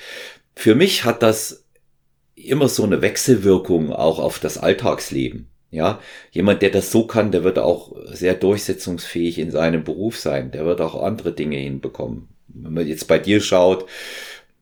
[0.56, 1.66] Für mich hat das
[2.36, 5.50] immer so eine Wechselwirkung auch auf das Alltagsleben.
[5.72, 6.00] Ja,
[6.32, 10.52] jemand, der das so kann, der wird auch sehr durchsetzungsfähig in seinem Beruf sein.
[10.52, 12.28] Der wird auch andere Dinge hinbekommen.
[12.48, 13.88] Wenn man jetzt bei dir schaut,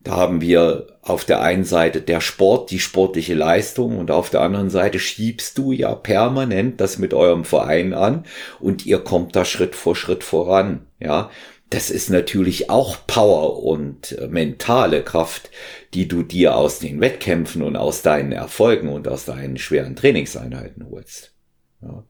[0.04, 4.40] da haben wir auf der einen Seite der Sport, die sportliche Leistung und auf der
[4.40, 8.24] anderen Seite schiebst du ja permanent das mit eurem Verein an
[8.60, 10.86] und ihr kommt da Schritt vor Schritt voran.
[10.98, 11.30] Ja,
[11.70, 15.50] das ist natürlich auch Power und äh, mentale Kraft,
[15.94, 20.86] die du dir aus den Wettkämpfen und aus deinen Erfolgen und aus deinen schweren Trainingseinheiten
[20.90, 21.32] holst.
[21.80, 22.04] Ja.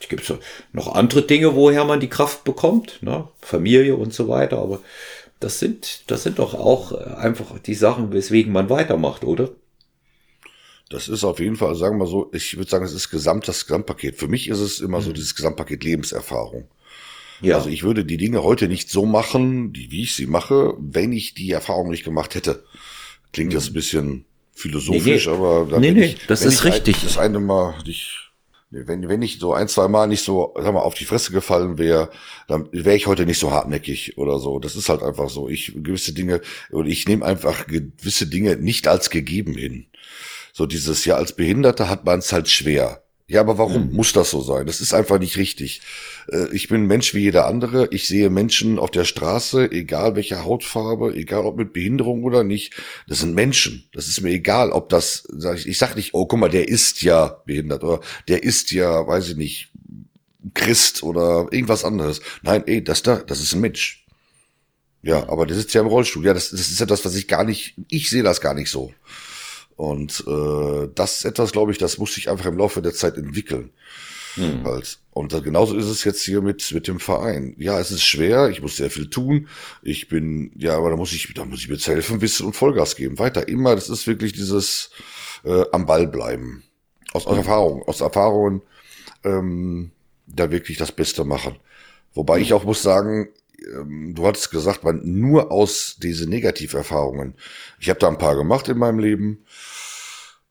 [0.00, 0.38] Es gibt so
[0.72, 3.28] noch andere Dinge, woher man die Kraft bekommt, ne?
[3.40, 4.80] Familie und so weiter, aber
[5.44, 9.50] das sind, das sind doch auch äh, einfach die Sachen, weswegen man weitermacht, oder?
[10.88, 13.66] Das ist auf jeden Fall, sagen wir so, ich würde sagen, es ist gesamt das
[13.66, 14.16] Gesamtpaket.
[14.16, 15.04] Für mich ist es immer mhm.
[15.04, 16.66] so dieses Gesamtpaket Lebenserfahrung.
[17.42, 17.56] Ja.
[17.56, 21.12] Also ich würde die Dinge heute nicht so machen, die, wie ich sie mache, wenn
[21.12, 22.64] ich die Erfahrung nicht gemacht hätte.
[23.34, 25.38] Klingt jetzt ein bisschen philosophisch, nee, nee.
[25.38, 27.02] aber da nee, nee, ich, das ist richtig.
[27.02, 28.23] das eine Mal nicht,
[28.74, 31.78] wenn, wenn ich so ein, zwei Mal nicht so, sag mal, auf die Fresse gefallen
[31.78, 32.10] wäre,
[32.48, 34.58] dann wäre ich heute nicht so hartnäckig oder so.
[34.58, 35.48] Das ist halt einfach so.
[35.48, 39.86] Ich gewisse Dinge, und ich nehme einfach gewisse Dinge nicht als gegeben hin.
[40.52, 43.03] So dieses, ja, als Behinderter hat man es halt schwer.
[43.34, 43.96] Ja, aber warum mhm.
[43.96, 44.64] muss das so sein?
[44.64, 45.80] Das ist einfach nicht richtig.
[46.30, 47.88] Äh, ich bin ein Mensch wie jeder andere.
[47.90, 52.74] Ich sehe Menschen auf der Straße, egal welche Hautfarbe, egal ob mit Behinderung oder nicht.
[53.08, 53.88] Das sind Menschen.
[53.92, 56.68] Das ist mir egal, ob das, sag ich, ich sag nicht, oh, guck mal, der
[56.68, 59.72] ist ja behindert oder der ist ja, weiß ich nicht,
[60.54, 62.20] Christ oder irgendwas anderes.
[62.42, 64.06] Nein, ey, das da, das ist ein Mensch.
[65.02, 66.24] Ja, aber der sitzt ja im Rollstuhl.
[66.24, 68.70] Ja, das, das ist ja das, was ich gar nicht, ich sehe das gar nicht
[68.70, 68.94] so.
[69.76, 73.16] Und äh, das ist etwas, glaube ich, das muss sich einfach im Laufe der Zeit
[73.16, 73.70] entwickeln.
[74.34, 74.64] Hm.
[74.64, 74.98] Halt.
[75.12, 77.54] Und genauso ist es jetzt hier mit, mit dem Verein.
[77.58, 79.48] Ja, es ist schwer, ich muss sehr viel tun.
[79.82, 82.96] Ich bin, ja, aber da muss ich, da muss ich jetzt helfen, wissen und Vollgas
[82.96, 83.18] geben.
[83.18, 84.90] Weiter immer, das ist wirklich dieses
[85.44, 86.64] äh, am Ball bleiben.
[87.12, 87.38] Aus, aus hm.
[87.38, 88.62] Erfahrung, aus Erfahrungen
[89.22, 89.92] ähm,
[90.26, 91.56] da wirklich das Beste machen.
[92.12, 92.42] Wobei hm.
[92.42, 93.28] ich auch muss sagen,
[93.72, 97.34] ähm, du hattest gesagt, man nur aus diese Negativerfahrungen.
[97.80, 99.44] Ich habe da ein paar gemacht in meinem Leben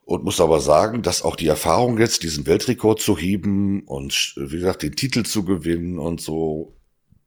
[0.06, 4.58] und muss aber sagen, dass auch die Erfahrung jetzt, diesen Weltrekord zu heben und wie
[4.58, 6.76] gesagt, den Titel zu gewinnen und so,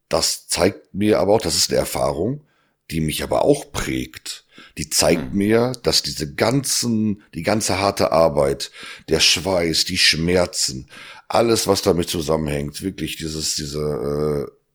[0.08, 2.42] das zeigt mir aber auch, das ist eine Erfahrung,
[2.90, 4.44] die mich aber auch prägt.
[4.78, 5.38] Die zeigt mhm.
[5.38, 8.70] mir, dass diese ganzen, die ganze harte Arbeit,
[9.08, 10.88] der Schweiß, die Schmerzen,
[11.28, 14.65] alles, was damit zusammenhängt, wirklich dieses, diese, äh,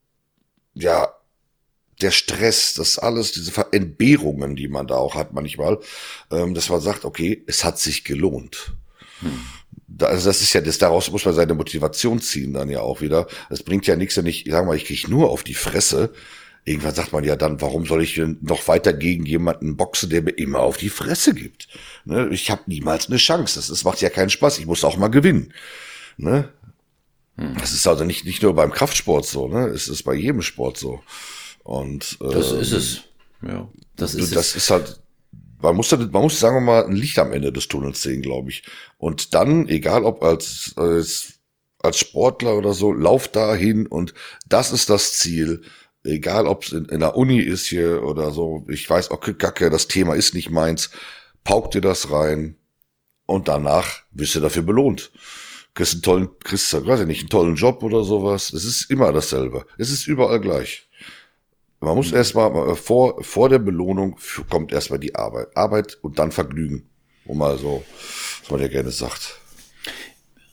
[0.82, 1.10] ja,
[2.02, 5.80] der Stress, das alles, diese Entbehrungen, die man da auch hat manchmal,
[6.32, 8.74] ähm, dass man sagt, okay, es hat sich gelohnt.
[9.20, 9.39] Hm.
[10.02, 13.28] Also das ist ja, das, daraus muss man seine Motivation ziehen dann ja auch wieder.
[13.50, 16.12] Es bringt ja nichts, wenn ich, sag mal, ich krieg nur auf die Fresse.
[16.63, 20.32] Irgendwann sagt man ja dann, warum soll ich noch weiter gegen jemanden boxen, der mir
[20.32, 21.67] immer auf die Fresse gibt?
[22.06, 22.30] Ne?
[22.32, 23.56] Ich habe niemals eine Chance.
[23.60, 24.60] Das, das macht ja keinen Spaß.
[24.60, 25.54] Ich muss auch mal gewinnen.
[26.17, 26.50] Ne?
[27.38, 27.56] Hm.
[27.60, 29.67] Das ist also nicht, nicht nur beim Kraftsport so, ne?
[29.67, 31.02] Es ist bei jedem Sport so.
[31.63, 33.02] Und äh, das ist es.
[33.41, 34.56] Ja, das ist das es.
[34.56, 35.02] ist halt
[35.62, 38.50] man muss, man muss, sagen wir mal, ein Licht am Ende des Tunnels sehen, glaube
[38.50, 38.63] ich.
[38.98, 41.34] Und dann, egal ob als, als,
[41.80, 44.13] als Sportler oder so, lauf da hin und
[44.48, 45.62] das ist das Ziel.
[46.04, 48.65] Egal ob es in, in der Uni ist hier oder so.
[48.70, 50.89] Ich weiß, okay, Gacke, das Thema ist nicht meins.
[51.44, 52.58] Pauk dir das rein
[53.28, 55.12] und danach wirst du dafür belohnt.
[55.73, 58.51] Kriegst einen tollen, kriegst, weiß ich nicht, einen tollen Job oder sowas.
[58.51, 59.65] Es ist immer dasselbe.
[59.77, 60.88] Es ist überall gleich.
[61.79, 64.17] Man muss erstmal, äh, vor, vor der Belohnung
[64.49, 65.55] kommt erstmal die Arbeit.
[65.55, 66.89] Arbeit und dann Vergnügen.
[67.25, 67.84] Um mal so,
[68.41, 69.39] was man ja gerne sagt.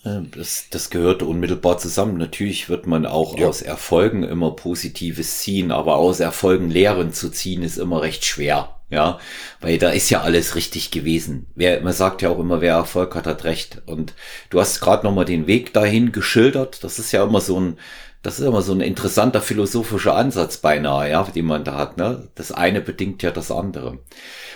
[0.04, 2.16] Äh, das, das gehört unmittelbar zusammen.
[2.16, 3.48] Natürlich wird man auch ja.
[3.48, 8.77] aus Erfolgen immer Positives ziehen, aber aus Erfolgen Lehren zu ziehen ist immer recht schwer.
[8.90, 9.18] Ja,
[9.60, 11.46] weil da ist ja alles richtig gewesen.
[11.54, 13.82] Wer, man sagt ja auch immer, wer Erfolg hat, hat recht.
[13.84, 14.14] Und
[14.48, 16.82] du hast gerade nochmal den Weg dahin geschildert.
[16.84, 17.78] Das ist ja immer so ein,
[18.22, 21.98] das ist immer so ein interessanter philosophischer Ansatz beinahe, ja, den man da hat.
[21.98, 22.28] Ne?
[22.34, 23.98] Das eine bedingt ja das andere.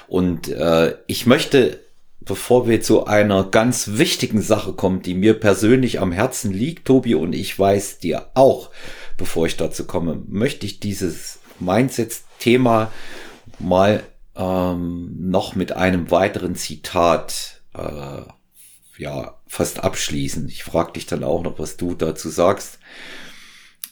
[0.08, 1.80] Und äh, ich möchte
[2.24, 7.14] bevor wir zu einer ganz wichtigen Sache kommen, die mir persönlich am Herzen liegt, Tobi,
[7.14, 8.70] und ich weiß dir auch,
[9.16, 12.90] bevor ich dazu komme, möchte ich dieses Mindset-Thema
[13.58, 14.02] mal
[14.36, 18.22] ähm, noch mit einem weiteren Zitat äh,
[18.98, 20.48] ja fast abschließen.
[20.48, 22.78] Ich frage dich dann auch noch, was du dazu sagst.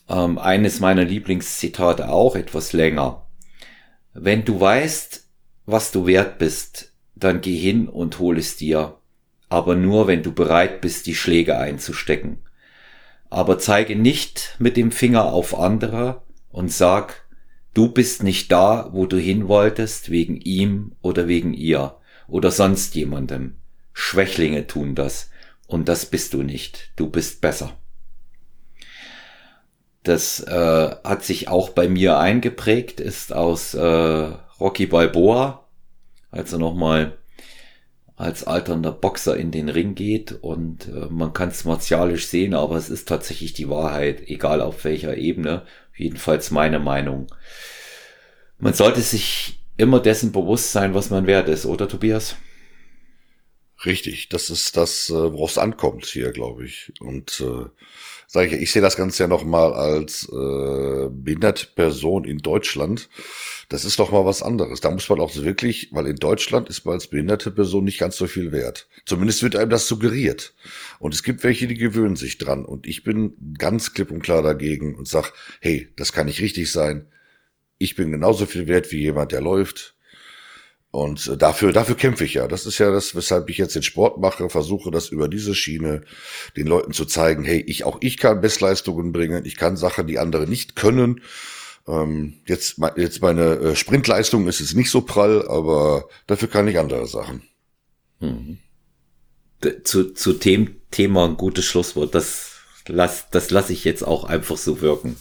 [0.08, 3.26] Ähm, eines meiner Lieblingszitate auch etwas länger.
[4.12, 5.26] Wenn du weißt,
[5.66, 8.96] was du wert bist, dann geh hin und hol es dir.
[9.48, 12.38] Aber nur, wenn du bereit bist, die Schläge einzustecken.
[13.28, 17.26] Aber zeige nicht mit dem Finger auf andere und sag,
[17.80, 21.96] du bist nicht da, wo du hin wolltest, wegen ihm oder wegen ihr
[22.28, 23.54] oder sonst jemandem.
[23.94, 25.30] Schwächlinge tun das.
[25.66, 26.90] Und das bist du nicht.
[26.96, 27.72] Du bist besser.
[30.02, 33.80] Das äh, hat sich auch bei mir eingeprägt, ist aus äh,
[34.60, 35.66] Rocky Balboa,
[36.30, 37.16] als er nochmal
[38.14, 42.76] als alternder Boxer in den Ring geht und äh, man kann es martialisch sehen, aber
[42.76, 45.62] es ist tatsächlich die Wahrheit, egal auf welcher Ebene,
[46.00, 47.32] jedenfalls meine Meinung.
[48.58, 52.36] Man sollte sich immer dessen bewusst sein, was man wert ist, oder Tobias?
[53.84, 56.92] Richtig, das ist das, äh, worauf es ankommt hier, glaube ich.
[57.00, 57.64] Und äh,
[58.32, 63.08] sage ich, ich sehe das Ganze ja nochmal als äh, behinderte Person in Deutschland.
[63.68, 64.80] Das ist doch mal was anderes.
[64.80, 68.16] Da muss man auch wirklich, weil in Deutschland ist man als behinderte Person nicht ganz
[68.16, 68.86] so viel wert.
[69.04, 70.54] Zumindest wird einem das suggeriert.
[71.00, 72.64] Und es gibt welche, die gewöhnen sich dran.
[72.64, 76.70] Und ich bin ganz klipp und klar dagegen und sag, hey, das kann nicht richtig
[76.70, 77.06] sein.
[77.78, 79.96] Ich bin genauso viel wert wie jemand, der läuft
[80.90, 82.48] und äh, dafür, dafür kämpfe ich ja.
[82.48, 86.02] Das ist ja das, weshalb ich jetzt den Sport mache, versuche das über diese Schiene
[86.56, 90.18] den Leuten zu zeigen, hey, ich, auch ich kann Bestleistungen bringen, ich kann Sachen, die
[90.18, 91.22] andere nicht können.
[91.86, 96.78] Ähm, jetzt, jetzt meine äh, Sprintleistung ist jetzt nicht so prall, aber dafür kann ich
[96.78, 97.42] andere Sachen.
[98.18, 98.58] Mhm.
[99.84, 102.14] Zu, zu dem Thema ein gutes Schlusswort.
[102.14, 102.50] Das
[102.88, 105.16] lass, das lasse ich jetzt auch einfach so wirken.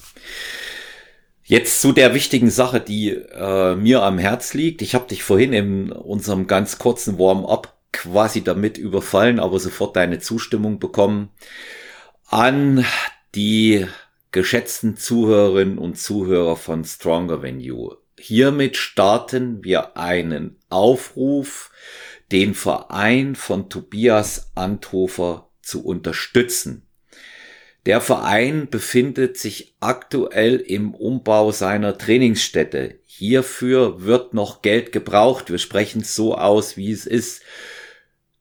[1.49, 4.83] Jetzt zu der wichtigen Sache, die äh, mir am Herz liegt.
[4.83, 10.19] Ich habe dich vorhin in unserem ganz kurzen Warm-up quasi damit überfallen, aber sofort deine
[10.19, 11.31] Zustimmung bekommen
[12.27, 12.85] an
[13.33, 13.87] die
[14.31, 17.97] geschätzten Zuhörerinnen und Zuhörer von Stronger Venue.
[18.19, 21.71] Hiermit starten wir einen Aufruf,
[22.31, 26.88] den Verein von Tobias Anthofer zu unterstützen.
[27.85, 32.99] Der Verein befindet sich aktuell im Umbau seiner Trainingsstätte.
[33.05, 35.49] Hierfür wird noch Geld gebraucht.
[35.49, 37.41] Wir sprechen so aus, wie es ist.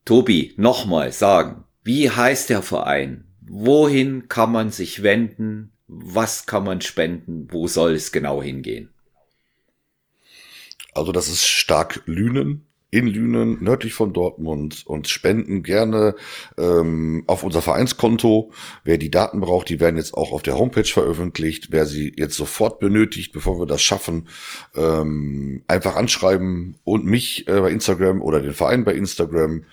[0.04, 3.24] Tobi, nochmal sagen, wie heißt der Verein?
[3.40, 5.72] Wohin kann man sich wenden?
[5.86, 7.48] Was kann man spenden?
[7.50, 8.90] Wo soll es genau hingehen?
[10.94, 16.14] Also das ist stark Lünen in Lünen, nördlich von Dortmund und spenden gerne
[16.56, 18.50] ähm, auf unser Vereinskonto.
[18.82, 21.68] Wer die Daten braucht, die werden jetzt auch auf der Homepage veröffentlicht.
[21.70, 24.28] Wer sie jetzt sofort benötigt, bevor wir das schaffen,
[24.74, 29.64] ähm, einfach anschreiben und mich äh, bei Instagram oder den Verein bei Instagram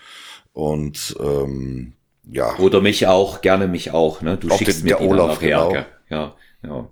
[0.51, 1.93] und ähm,
[2.29, 2.57] ja.
[2.57, 4.21] Oder mich auch, gerne mich auch.
[4.21, 4.37] Ne?
[4.37, 5.39] Du schickst den, mir die Olaf.
[5.39, 5.73] Genau.
[6.09, 6.89] Ja, ja,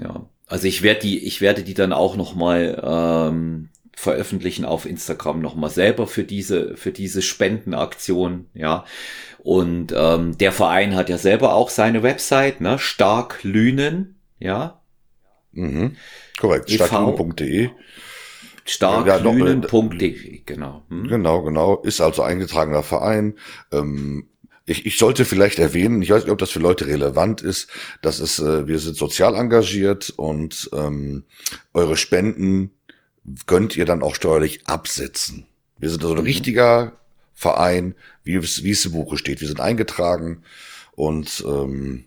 [0.00, 0.26] ja.
[0.46, 5.40] Also ich werde die, ich werde die dann auch noch mal ähm, veröffentlichen auf Instagram
[5.40, 8.84] nochmal selber für diese, für diese Spendenaktion, ja.
[9.38, 12.78] Und ähm, der Verein hat ja selber auch seine Website, ne?
[12.78, 14.80] Stark Lünen, ja.
[15.50, 15.96] Mhm.
[16.38, 17.70] Korrekt, e starklünen.de.
[18.64, 20.84] Starklünen.de, ja, genau.
[20.90, 21.08] Hm?
[21.08, 21.76] Genau, genau.
[21.82, 23.34] Ist also eingetragener Verein.
[23.72, 24.28] Ähm,
[24.64, 27.68] ich, ich sollte vielleicht erwähnen, ich weiß nicht, ob das für Leute relevant ist,
[28.00, 31.24] dass es, äh, wir sind sozial engagiert und ähm,
[31.72, 32.77] eure Spenden
[33.46, 35.46] könnt ihr dann auch steuerlich absetzen.
[35.78, 36.26] Wir sind also ein mhm.
[36.26, 36.92] richtiger
[37.34, 39.40] Verein, wie es, wie es im Buche steht.
[39.40, 40.42] Wir sind eingetragen
[40.96, 42.04] und ähm,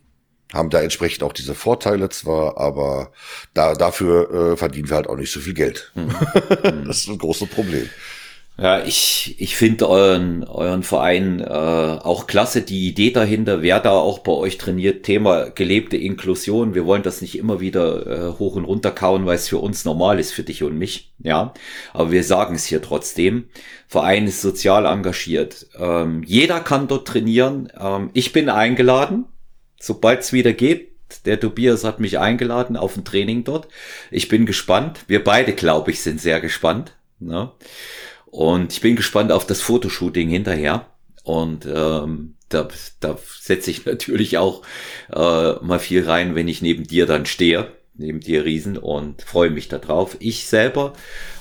[0.52, 3.12] haben da entsprechend auch diese Vorteile zwar, aber
[3.54, 5.92] da, dafür äh, verdienen wir halt auch nicht so viel Geld.
[5.94, 6.14] Mhm.
[6.86, 7.88] das ist ein großes Problem.
[8.58, 12.60] Ja, ich, ich finde euren, euren Verein äh, auch klasse.
[12.60, 16.74] Die Idee dahinter, wer da auch bei euch trainiert, Thema gelebte Inklusion.
[16.74, 19.86] Wir wollen das nicht immer wieder äh, hoch und runter kauen, weil es für uns
[19.86, 21.12] normal ist, für dich und mich.
[21.18, 21.54] Ja,
[21.94, 23.48] aber wir sagen es hier trotzdem.
[23.88, 25.66] Verein ist sozial engagiert.
[25.78, 27.72] Ähm, jeder kann dort trainieren.
[27.80, 29.24] Ähm, ich bin eingeladen,
[29.80, 30.92] sobald es wieder geht.
[31.24, 33.68] Der Tobias hat mich eingeladen auf ein Training dort.
[34.10, 35.00] Ich bin gespannt.
[35.08, 36.94] Wir beide, glaube ich, sind sehr gespannt.
[37.18, 37.50] Ne?
[38.32, 40.86] Und ich bin gespannt auf das Fotoshooting hinterher.
[41.22, 42.66] Und ähm, da,
[43.00, 44.62] da setze ich natürlich auch
[45.12, 47.68] äh, mal viel rein, wenn ich neben dir dann stehe.
[47.94, 50.16] neben dir Riesen und freue mich darauf.
[50.18, 50.94] Ich selber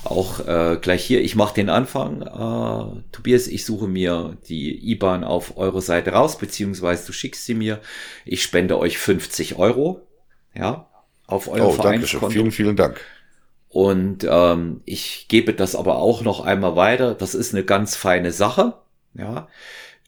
[0.03, 2.23] auch äh, gleich hier, ich mache den Anfang.
[2.23, 7.55] Äh, Tobias, ich suche mir die IBAN auf eure Seite raus, beziehungsweise du schickst sie
[7.55, 7.79] mir.
[8.25, 10.05] Ich spende euch 50 Euro,
[10.53, 10.89] ja,
[11.25, 12.31] auf euer oh, Vereinskonto.
[12.31, 12.99] Vielen, vielen Dank.
[13.71, 17.15] Und ähm, ich gebe das aber auch noch einmal weiter.
[17.15, 18.73] Das ist eine ganz feine Sache,
[19.13, 19.47] ja,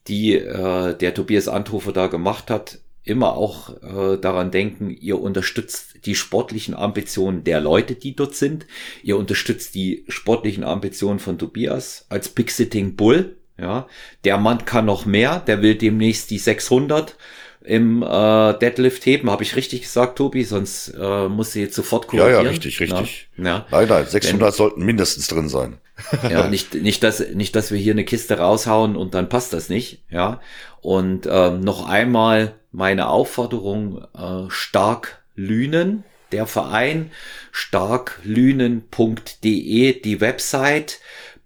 [0.07, 6.05] die äh, der Tobias Anthofer da gemacht hat immer auch äh, daran denken, ihr unterstützt
[6.05, 8.65] die sportlichen Ambitionen der Leute, die dort sind.
[9.03, 13.37] Ihr unterstützt die sportlichen Ambitionen von Tobias als Big Sitting Bull.
[13.57, 13.87] Ja,
[14.23, 15.39] der Mann kann noch mehr.
[15.39, 17.17] Der will demnächst die 600
[17.65, 19.29] im äh, Deadlift heben.
[19.29, 20.43] Habe ich richtig gesagt, Tobi?
[20.43, 22.31] Sonst äh, muss sie jetzt sofort korrigieren.
[22.31, 23.29] Ja, ja, richtig, richtig.
[23.37, 23.65] Ja, ja.
[23.71, 25.77] Nein, nein, 600 Wenn, sollten mindestens drin sein.
[26.29, 29.69] ja, nicht, nicht, dass, nicht, dass wir hier eine Kiste raushauen und dann passt das
[29.69, 30.03] nicht.
[30.09, 30.41] Ja,
[30.81, 36.03] und ähm, noch einmal meine Aufforderung, äh, stark lünen.
[36.31, 37.11] Der Verein
[37.51, 40.99] starklünen.de, die Website,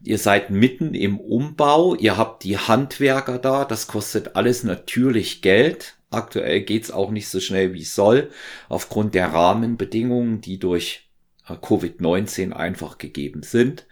[0.04, 1.96] Ihr seid mitten im Umbau.
[1.96, 3.66] Ihr habt die Handwerker da.
[3.66, 5.96] Das kostet alles natürlich Geld.
[6.10, 8.30] Aktuell geht's auch nicht so schnell, wie es soll,
[8.70, 11.10] aufgrund der Rahmenbedingungen, die durch
[11.48, 13.86] äh, Covid-19 einfach gegeben sind.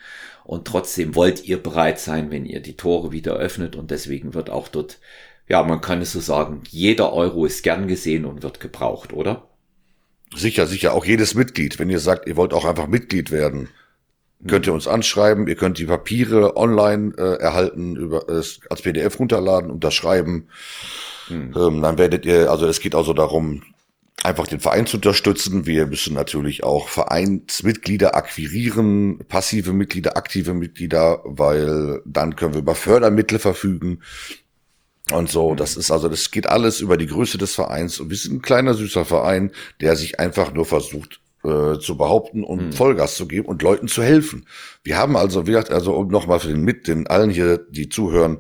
[0.44, 3.76] Und trotzdem wollt ihr bereit sein, wenn ihr die Tore wieder öffnet.
[3.76, 5.00] Und deswegen wird auch dort,
[5.48, 9.50] ja, man kann es so sagen, jeder Euro ist gern gesehen und wird gebraucht, oder?
[10.36, 10.94] Sicher, sicher.
[10.94, 11.80] Auch jedes Mitglied.
[11.80, 13.70] Wenn ihr sagt, ihr wollt auch einfach Mitglied werden,
[14.48, 15.48] könnt ihr uns anschreiben.
[15.48, 20.48] Ihr könnt die Papiere online äh, erhalten, über, äh, als PDF runterladen, unterschreiben.
[21.30, 21.54] Mhm.
[21.56, 23.64] Ähm, dann werdet ihr, also es geht also darum,
[24.24, 25.66] einfach den Verein zu unterstützen.
[25.66, 32.76] Wir müssen natürlich auch Vereinsmitglieder akquirieren, passive Mitglieder, aktive Mitglieder, weil dann können wir über
[32.76, 34.02] Fördermittel verfügen.
[35.12, 35.58] Und so, mhm.
[35.58, 38.00] das ist also, das geht alles über die Größe des Vereins.
[38.00, 42.44] Und wir sind ein kleiner, süßer Verein, der sich einfach nur versucht, äh, zu behaupten
[42.44, 42.74] und mhm.
[42.74, 44.48] Vollgas zu geben und Leuten zu helfen.
[44.84, 47.90] Wir haben also, wie gesagt, also um nochmal für den mit, den allen hier, die
[47.90, 48.40] zuhören,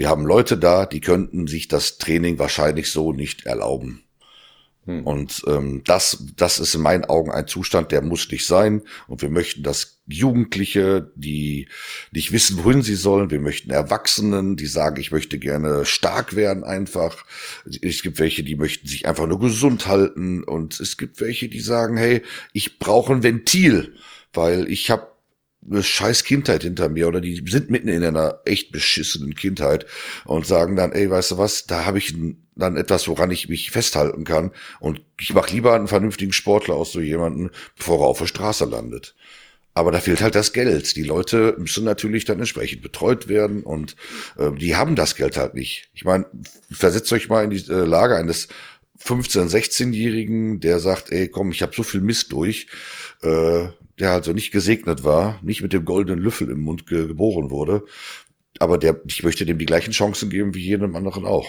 [0.00, 4.02] wir haben Leute da, die könnten sich das Training wahrscheinlich so nicht erlauben.
[4.86, 5.06] Hm.
[5.06, 8.80] Und ähm, das, das ist in meinen Augen ein Zustand, der muss nicht sein.
[9.08, 11.68] Und wir möchten, dass Jugendliche, die
[12.12, 16.64] nicht wissen, wohin sie sollen, wir möchten Erwachsenen, die sagen, ich möchte gerne stark werden
[16.64, 17.26] einfach.
[17.82, 20.42] Es gibt welche, die möchten sich einfach nur gesund halten.
[20.44, 22.22] Und es gibt welche, die sagen, hey,
[22.54, 23.96] ich brauche ein Ventil,
[24.32, 25.09] weil ich habe
[25.70, 29.86] eine scheiß Kindheit hinter mir oder die sind mitten in einer echt beschissenen Kindheit
[30.24, 32.14] und sagen dann, ey, weißt du was, da habe ich
[32.56, 34.50] dann etwas, woran ich mich festhalten kann
[34.80, 38.64] und ich mache lieber einen vernünftigen Sportler aus so jemanden, bevor er auf der Straße
[38.64, 39.14] landet.
[39.72, 40.96] Aber da fehlt halt das Geld.
[40.96, 43.94] Die Leute müssen natürlich dann entsprechend betreut werden und
[44.36, 45.90] äh, die haben das Geld halt nicht.
[45.94, 46.26] Ich meine,
[46.72, 48.48] versetzt euch mal in die äh, Lage eines
[49.04, 52.66] 15-, 16-Jährigen, der sagt, ey, komm, ich habe so viel Mist durch,
[53.22, 53.68] äh,
[54.00, 57.84] der also nicht gesegnet war, nicht mit dem goldenen Löffel im Mund ge geboren wurde,
[58.58, 61.46] aber der, ich möchte dem die gleichen Chancen geben wie jedem anderen auch.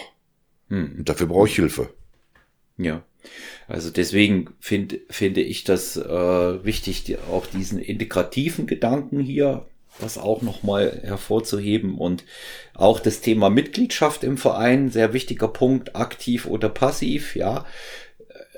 [0.69, 0.95] Hm.
[0.99, 1.93] Und dafür brauche ich Hilfe.
[2.77, 3.03] Ja.
[3.67, 9.65] Also deswegen finde finde ich das äh, wichtig, die, auch diesen integrativen Gedanken hier,
[9.99, 12.23] das auch nochmal hervorzuheben und
[12.73, 17.65] auch das Thema Mitgliedschaft im Verein, sehr wichtiger Punkt, aktiv oder passiv, ja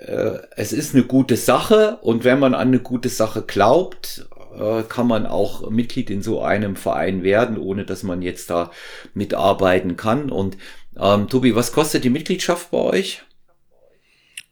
[0.06, 4.28] äh, es ist eine gute Sache und wenn man an eine gute Sache glaubt,
[4.58, 8.72] äh, kann man auch Mitglied in so einem Verein werden, ohne dass man jetzt da
[9.14, 10.30] mitarbeiten kann.
[10.30, 10.58] Und
[11.00, 13.24] ähm, Tobi, was kostet die Mitgliedschaft bei euch?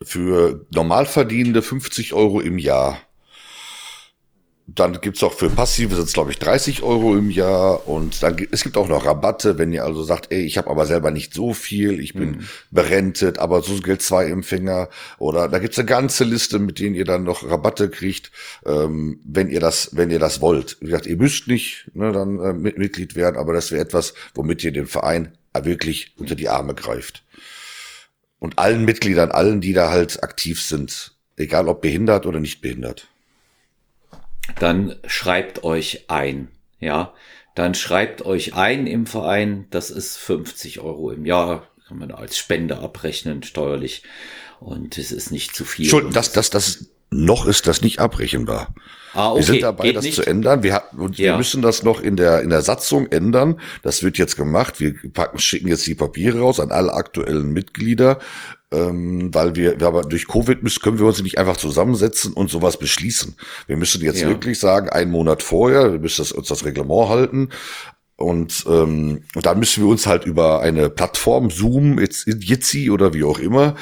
[0.02, 2.98] Für Normalverdienende 50 Euro im Jahr.
[4.74, 7.88] Dann gibt's auch für Passive sind es, glaube ich, 30 Euro im Jahr.
[7.88, 10.86] Und dann es gibt auch noch Rabatte, wenn ihr also sagt, ey, ich habe aber
[10.86, 12.48] selber nicht so viel, ich bin mhm.
[12.70, 14.90] berentet, aber so gilt zwei Empfänger.
[15.18, 18.32] Oder da gibt's eine ganze Liste, mit denen ihr dann noch Rabatte kriegt,
[18.66, 20.78] ähm, wenn ihr das, wenn ihr das wollt.
[20.80, 24.64] Wie gesagt, ihr müsst nicht ne, dann äh, Mitglied werden, aber das wäre etwas, womit
[24.64, 27.24] ihr den Verein wirklich unter die Arme greift.
[28.40, 33.08] Und allen Mitgliedern, allen, die da halt aktiv sind, egal ob behindert oder nicht behindert
[34.60, 37.14] dann schreibt euch ein, ja.
[37.54, 42.38] Dann schreibt euch ein im Verein, das ist 50 Euro im Jahr, kann man als
[42.38, 44.04] Spende abrechnen, steuerlich.
[44.62, 45.86] Und es ist nicht zu viel.
[45.86, 48.74] Entschuldigung, das, das, das, noch ist das nicht abrechenbar.
[49.14, 49.40] Ah, okay.
[49.40, 50.16] Wir sind dabei, Geht das nicht.
[50.16, 50.64] zu ändern.
[50.64, 51.34] Wir, und ja.
[51.34, 53.60] wir müssen das noch in der, in der Satzung ändern.
[53.84, 54.80] Das wird jetzt gemacht.
[54.80, 58.20] Wir packen, schicken jetzt die Papiere raus an alle aktuellen Mitglieder,
[58.72, 62.50] ähm, weil wir, wir aber durch Covid müssen, können wir uns nicht einfach zusammensetzen und
[62.50, 63.36] sowas beschließen.
[63.68, 64.30] Wir müssen jetzt ja.
[64.30, 67.50] wirklich sagen, einen Monat vorher, wir müssen das, uns das Reglement halten.
[68.22, 73.40] Und, ähm, dann müssen wir uns halt über eine Plattform, Zoom, Jitsi oder wie auch
[73.40, 73.76] immer,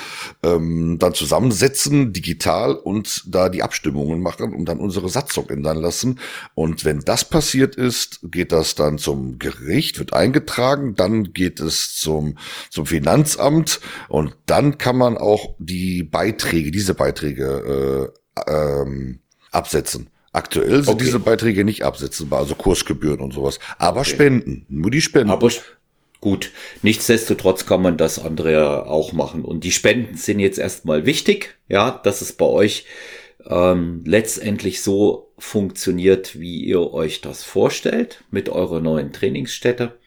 [0.44, 6.20] ähm, dann zusammensetzen, digital und da die Abstimmungen machen und dann unsere Satzung ändern lassen.
[6.56, 11.96] Und wenn das passiert ist, geht das dann zum Gericht, wird eingetragen, dann geht es
[11.96, 12.38] zum,
[12.70, 18.12] zum Finanzamt und dann kann man auch die Beiträge, diese Beiträge
[18.46, 19.20] äh, ähm,
[19.52, 20.10] absetzen.
[20.32, 21.06] Aktuell sind okay.
[21.06, 23.60] diese Beiträge nicht absetzbar, also Kursgebühren und sowas.
[23.78, 24.10] Aber okay.
[24.12, 25.32] Spenden, nur die Spenden.
[25.32, 25.50] Aber
[26.22, 26.52] gut,
[26.84, 29.44] nichtsdestotrotz kann man das andere auch machen.
[29.44, 32.86] Und die Spenden sind jetzt erstmal wichtig, ja, dass es bei euch
[33.48, 39.98] ähm, letztendlich so funktioniert, wie ihr euch das vorstellt, mit eurer neuen Trainingsstätte.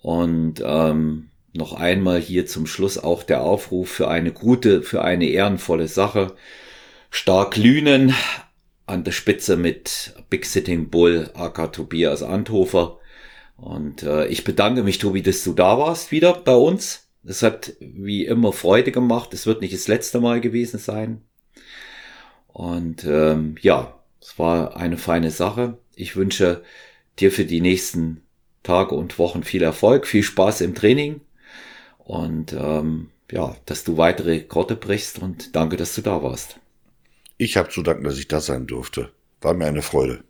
[0.00, 5.26] Und ähm, noch einmal hier zum Schluss auch der Aufruf für eine gute, für eine
[5.26, 6.34] ehrenvolle Sache.
[7.10, 8.14] Stark Lünen,
[8.86, 12.98] an der Spitze mit Big Sitting Bull, aka Tobias Anthofer.
[13.56, 17.08] Und äh, ich bedanke mich, Tobi, dass du da warst wieder bei uns.
[17.24, 19.32] Es hat wie immer Freude gemacht.
[19.34, 21.22] Es wird nicht das letzte Mal gewesen sein.
[22.48, 25.78] Und ähm, ja, es war eine feine Sache.
[25.94, 26.62] Ich wünsche
[27.18, 28.22] dir für die nächsten
[28.62, 31.20] Tage und Wochen viel Erfolg, viel Spaß im Training
[31.98, 36.58] und ähm, ja, dass du weitere Rekorde brichst und danke, dass du da warst.
[37.36, 39.12] Ich habe zu danken, dass ich da sein durfte.
[39.40, 40.24] War mir eine Freude.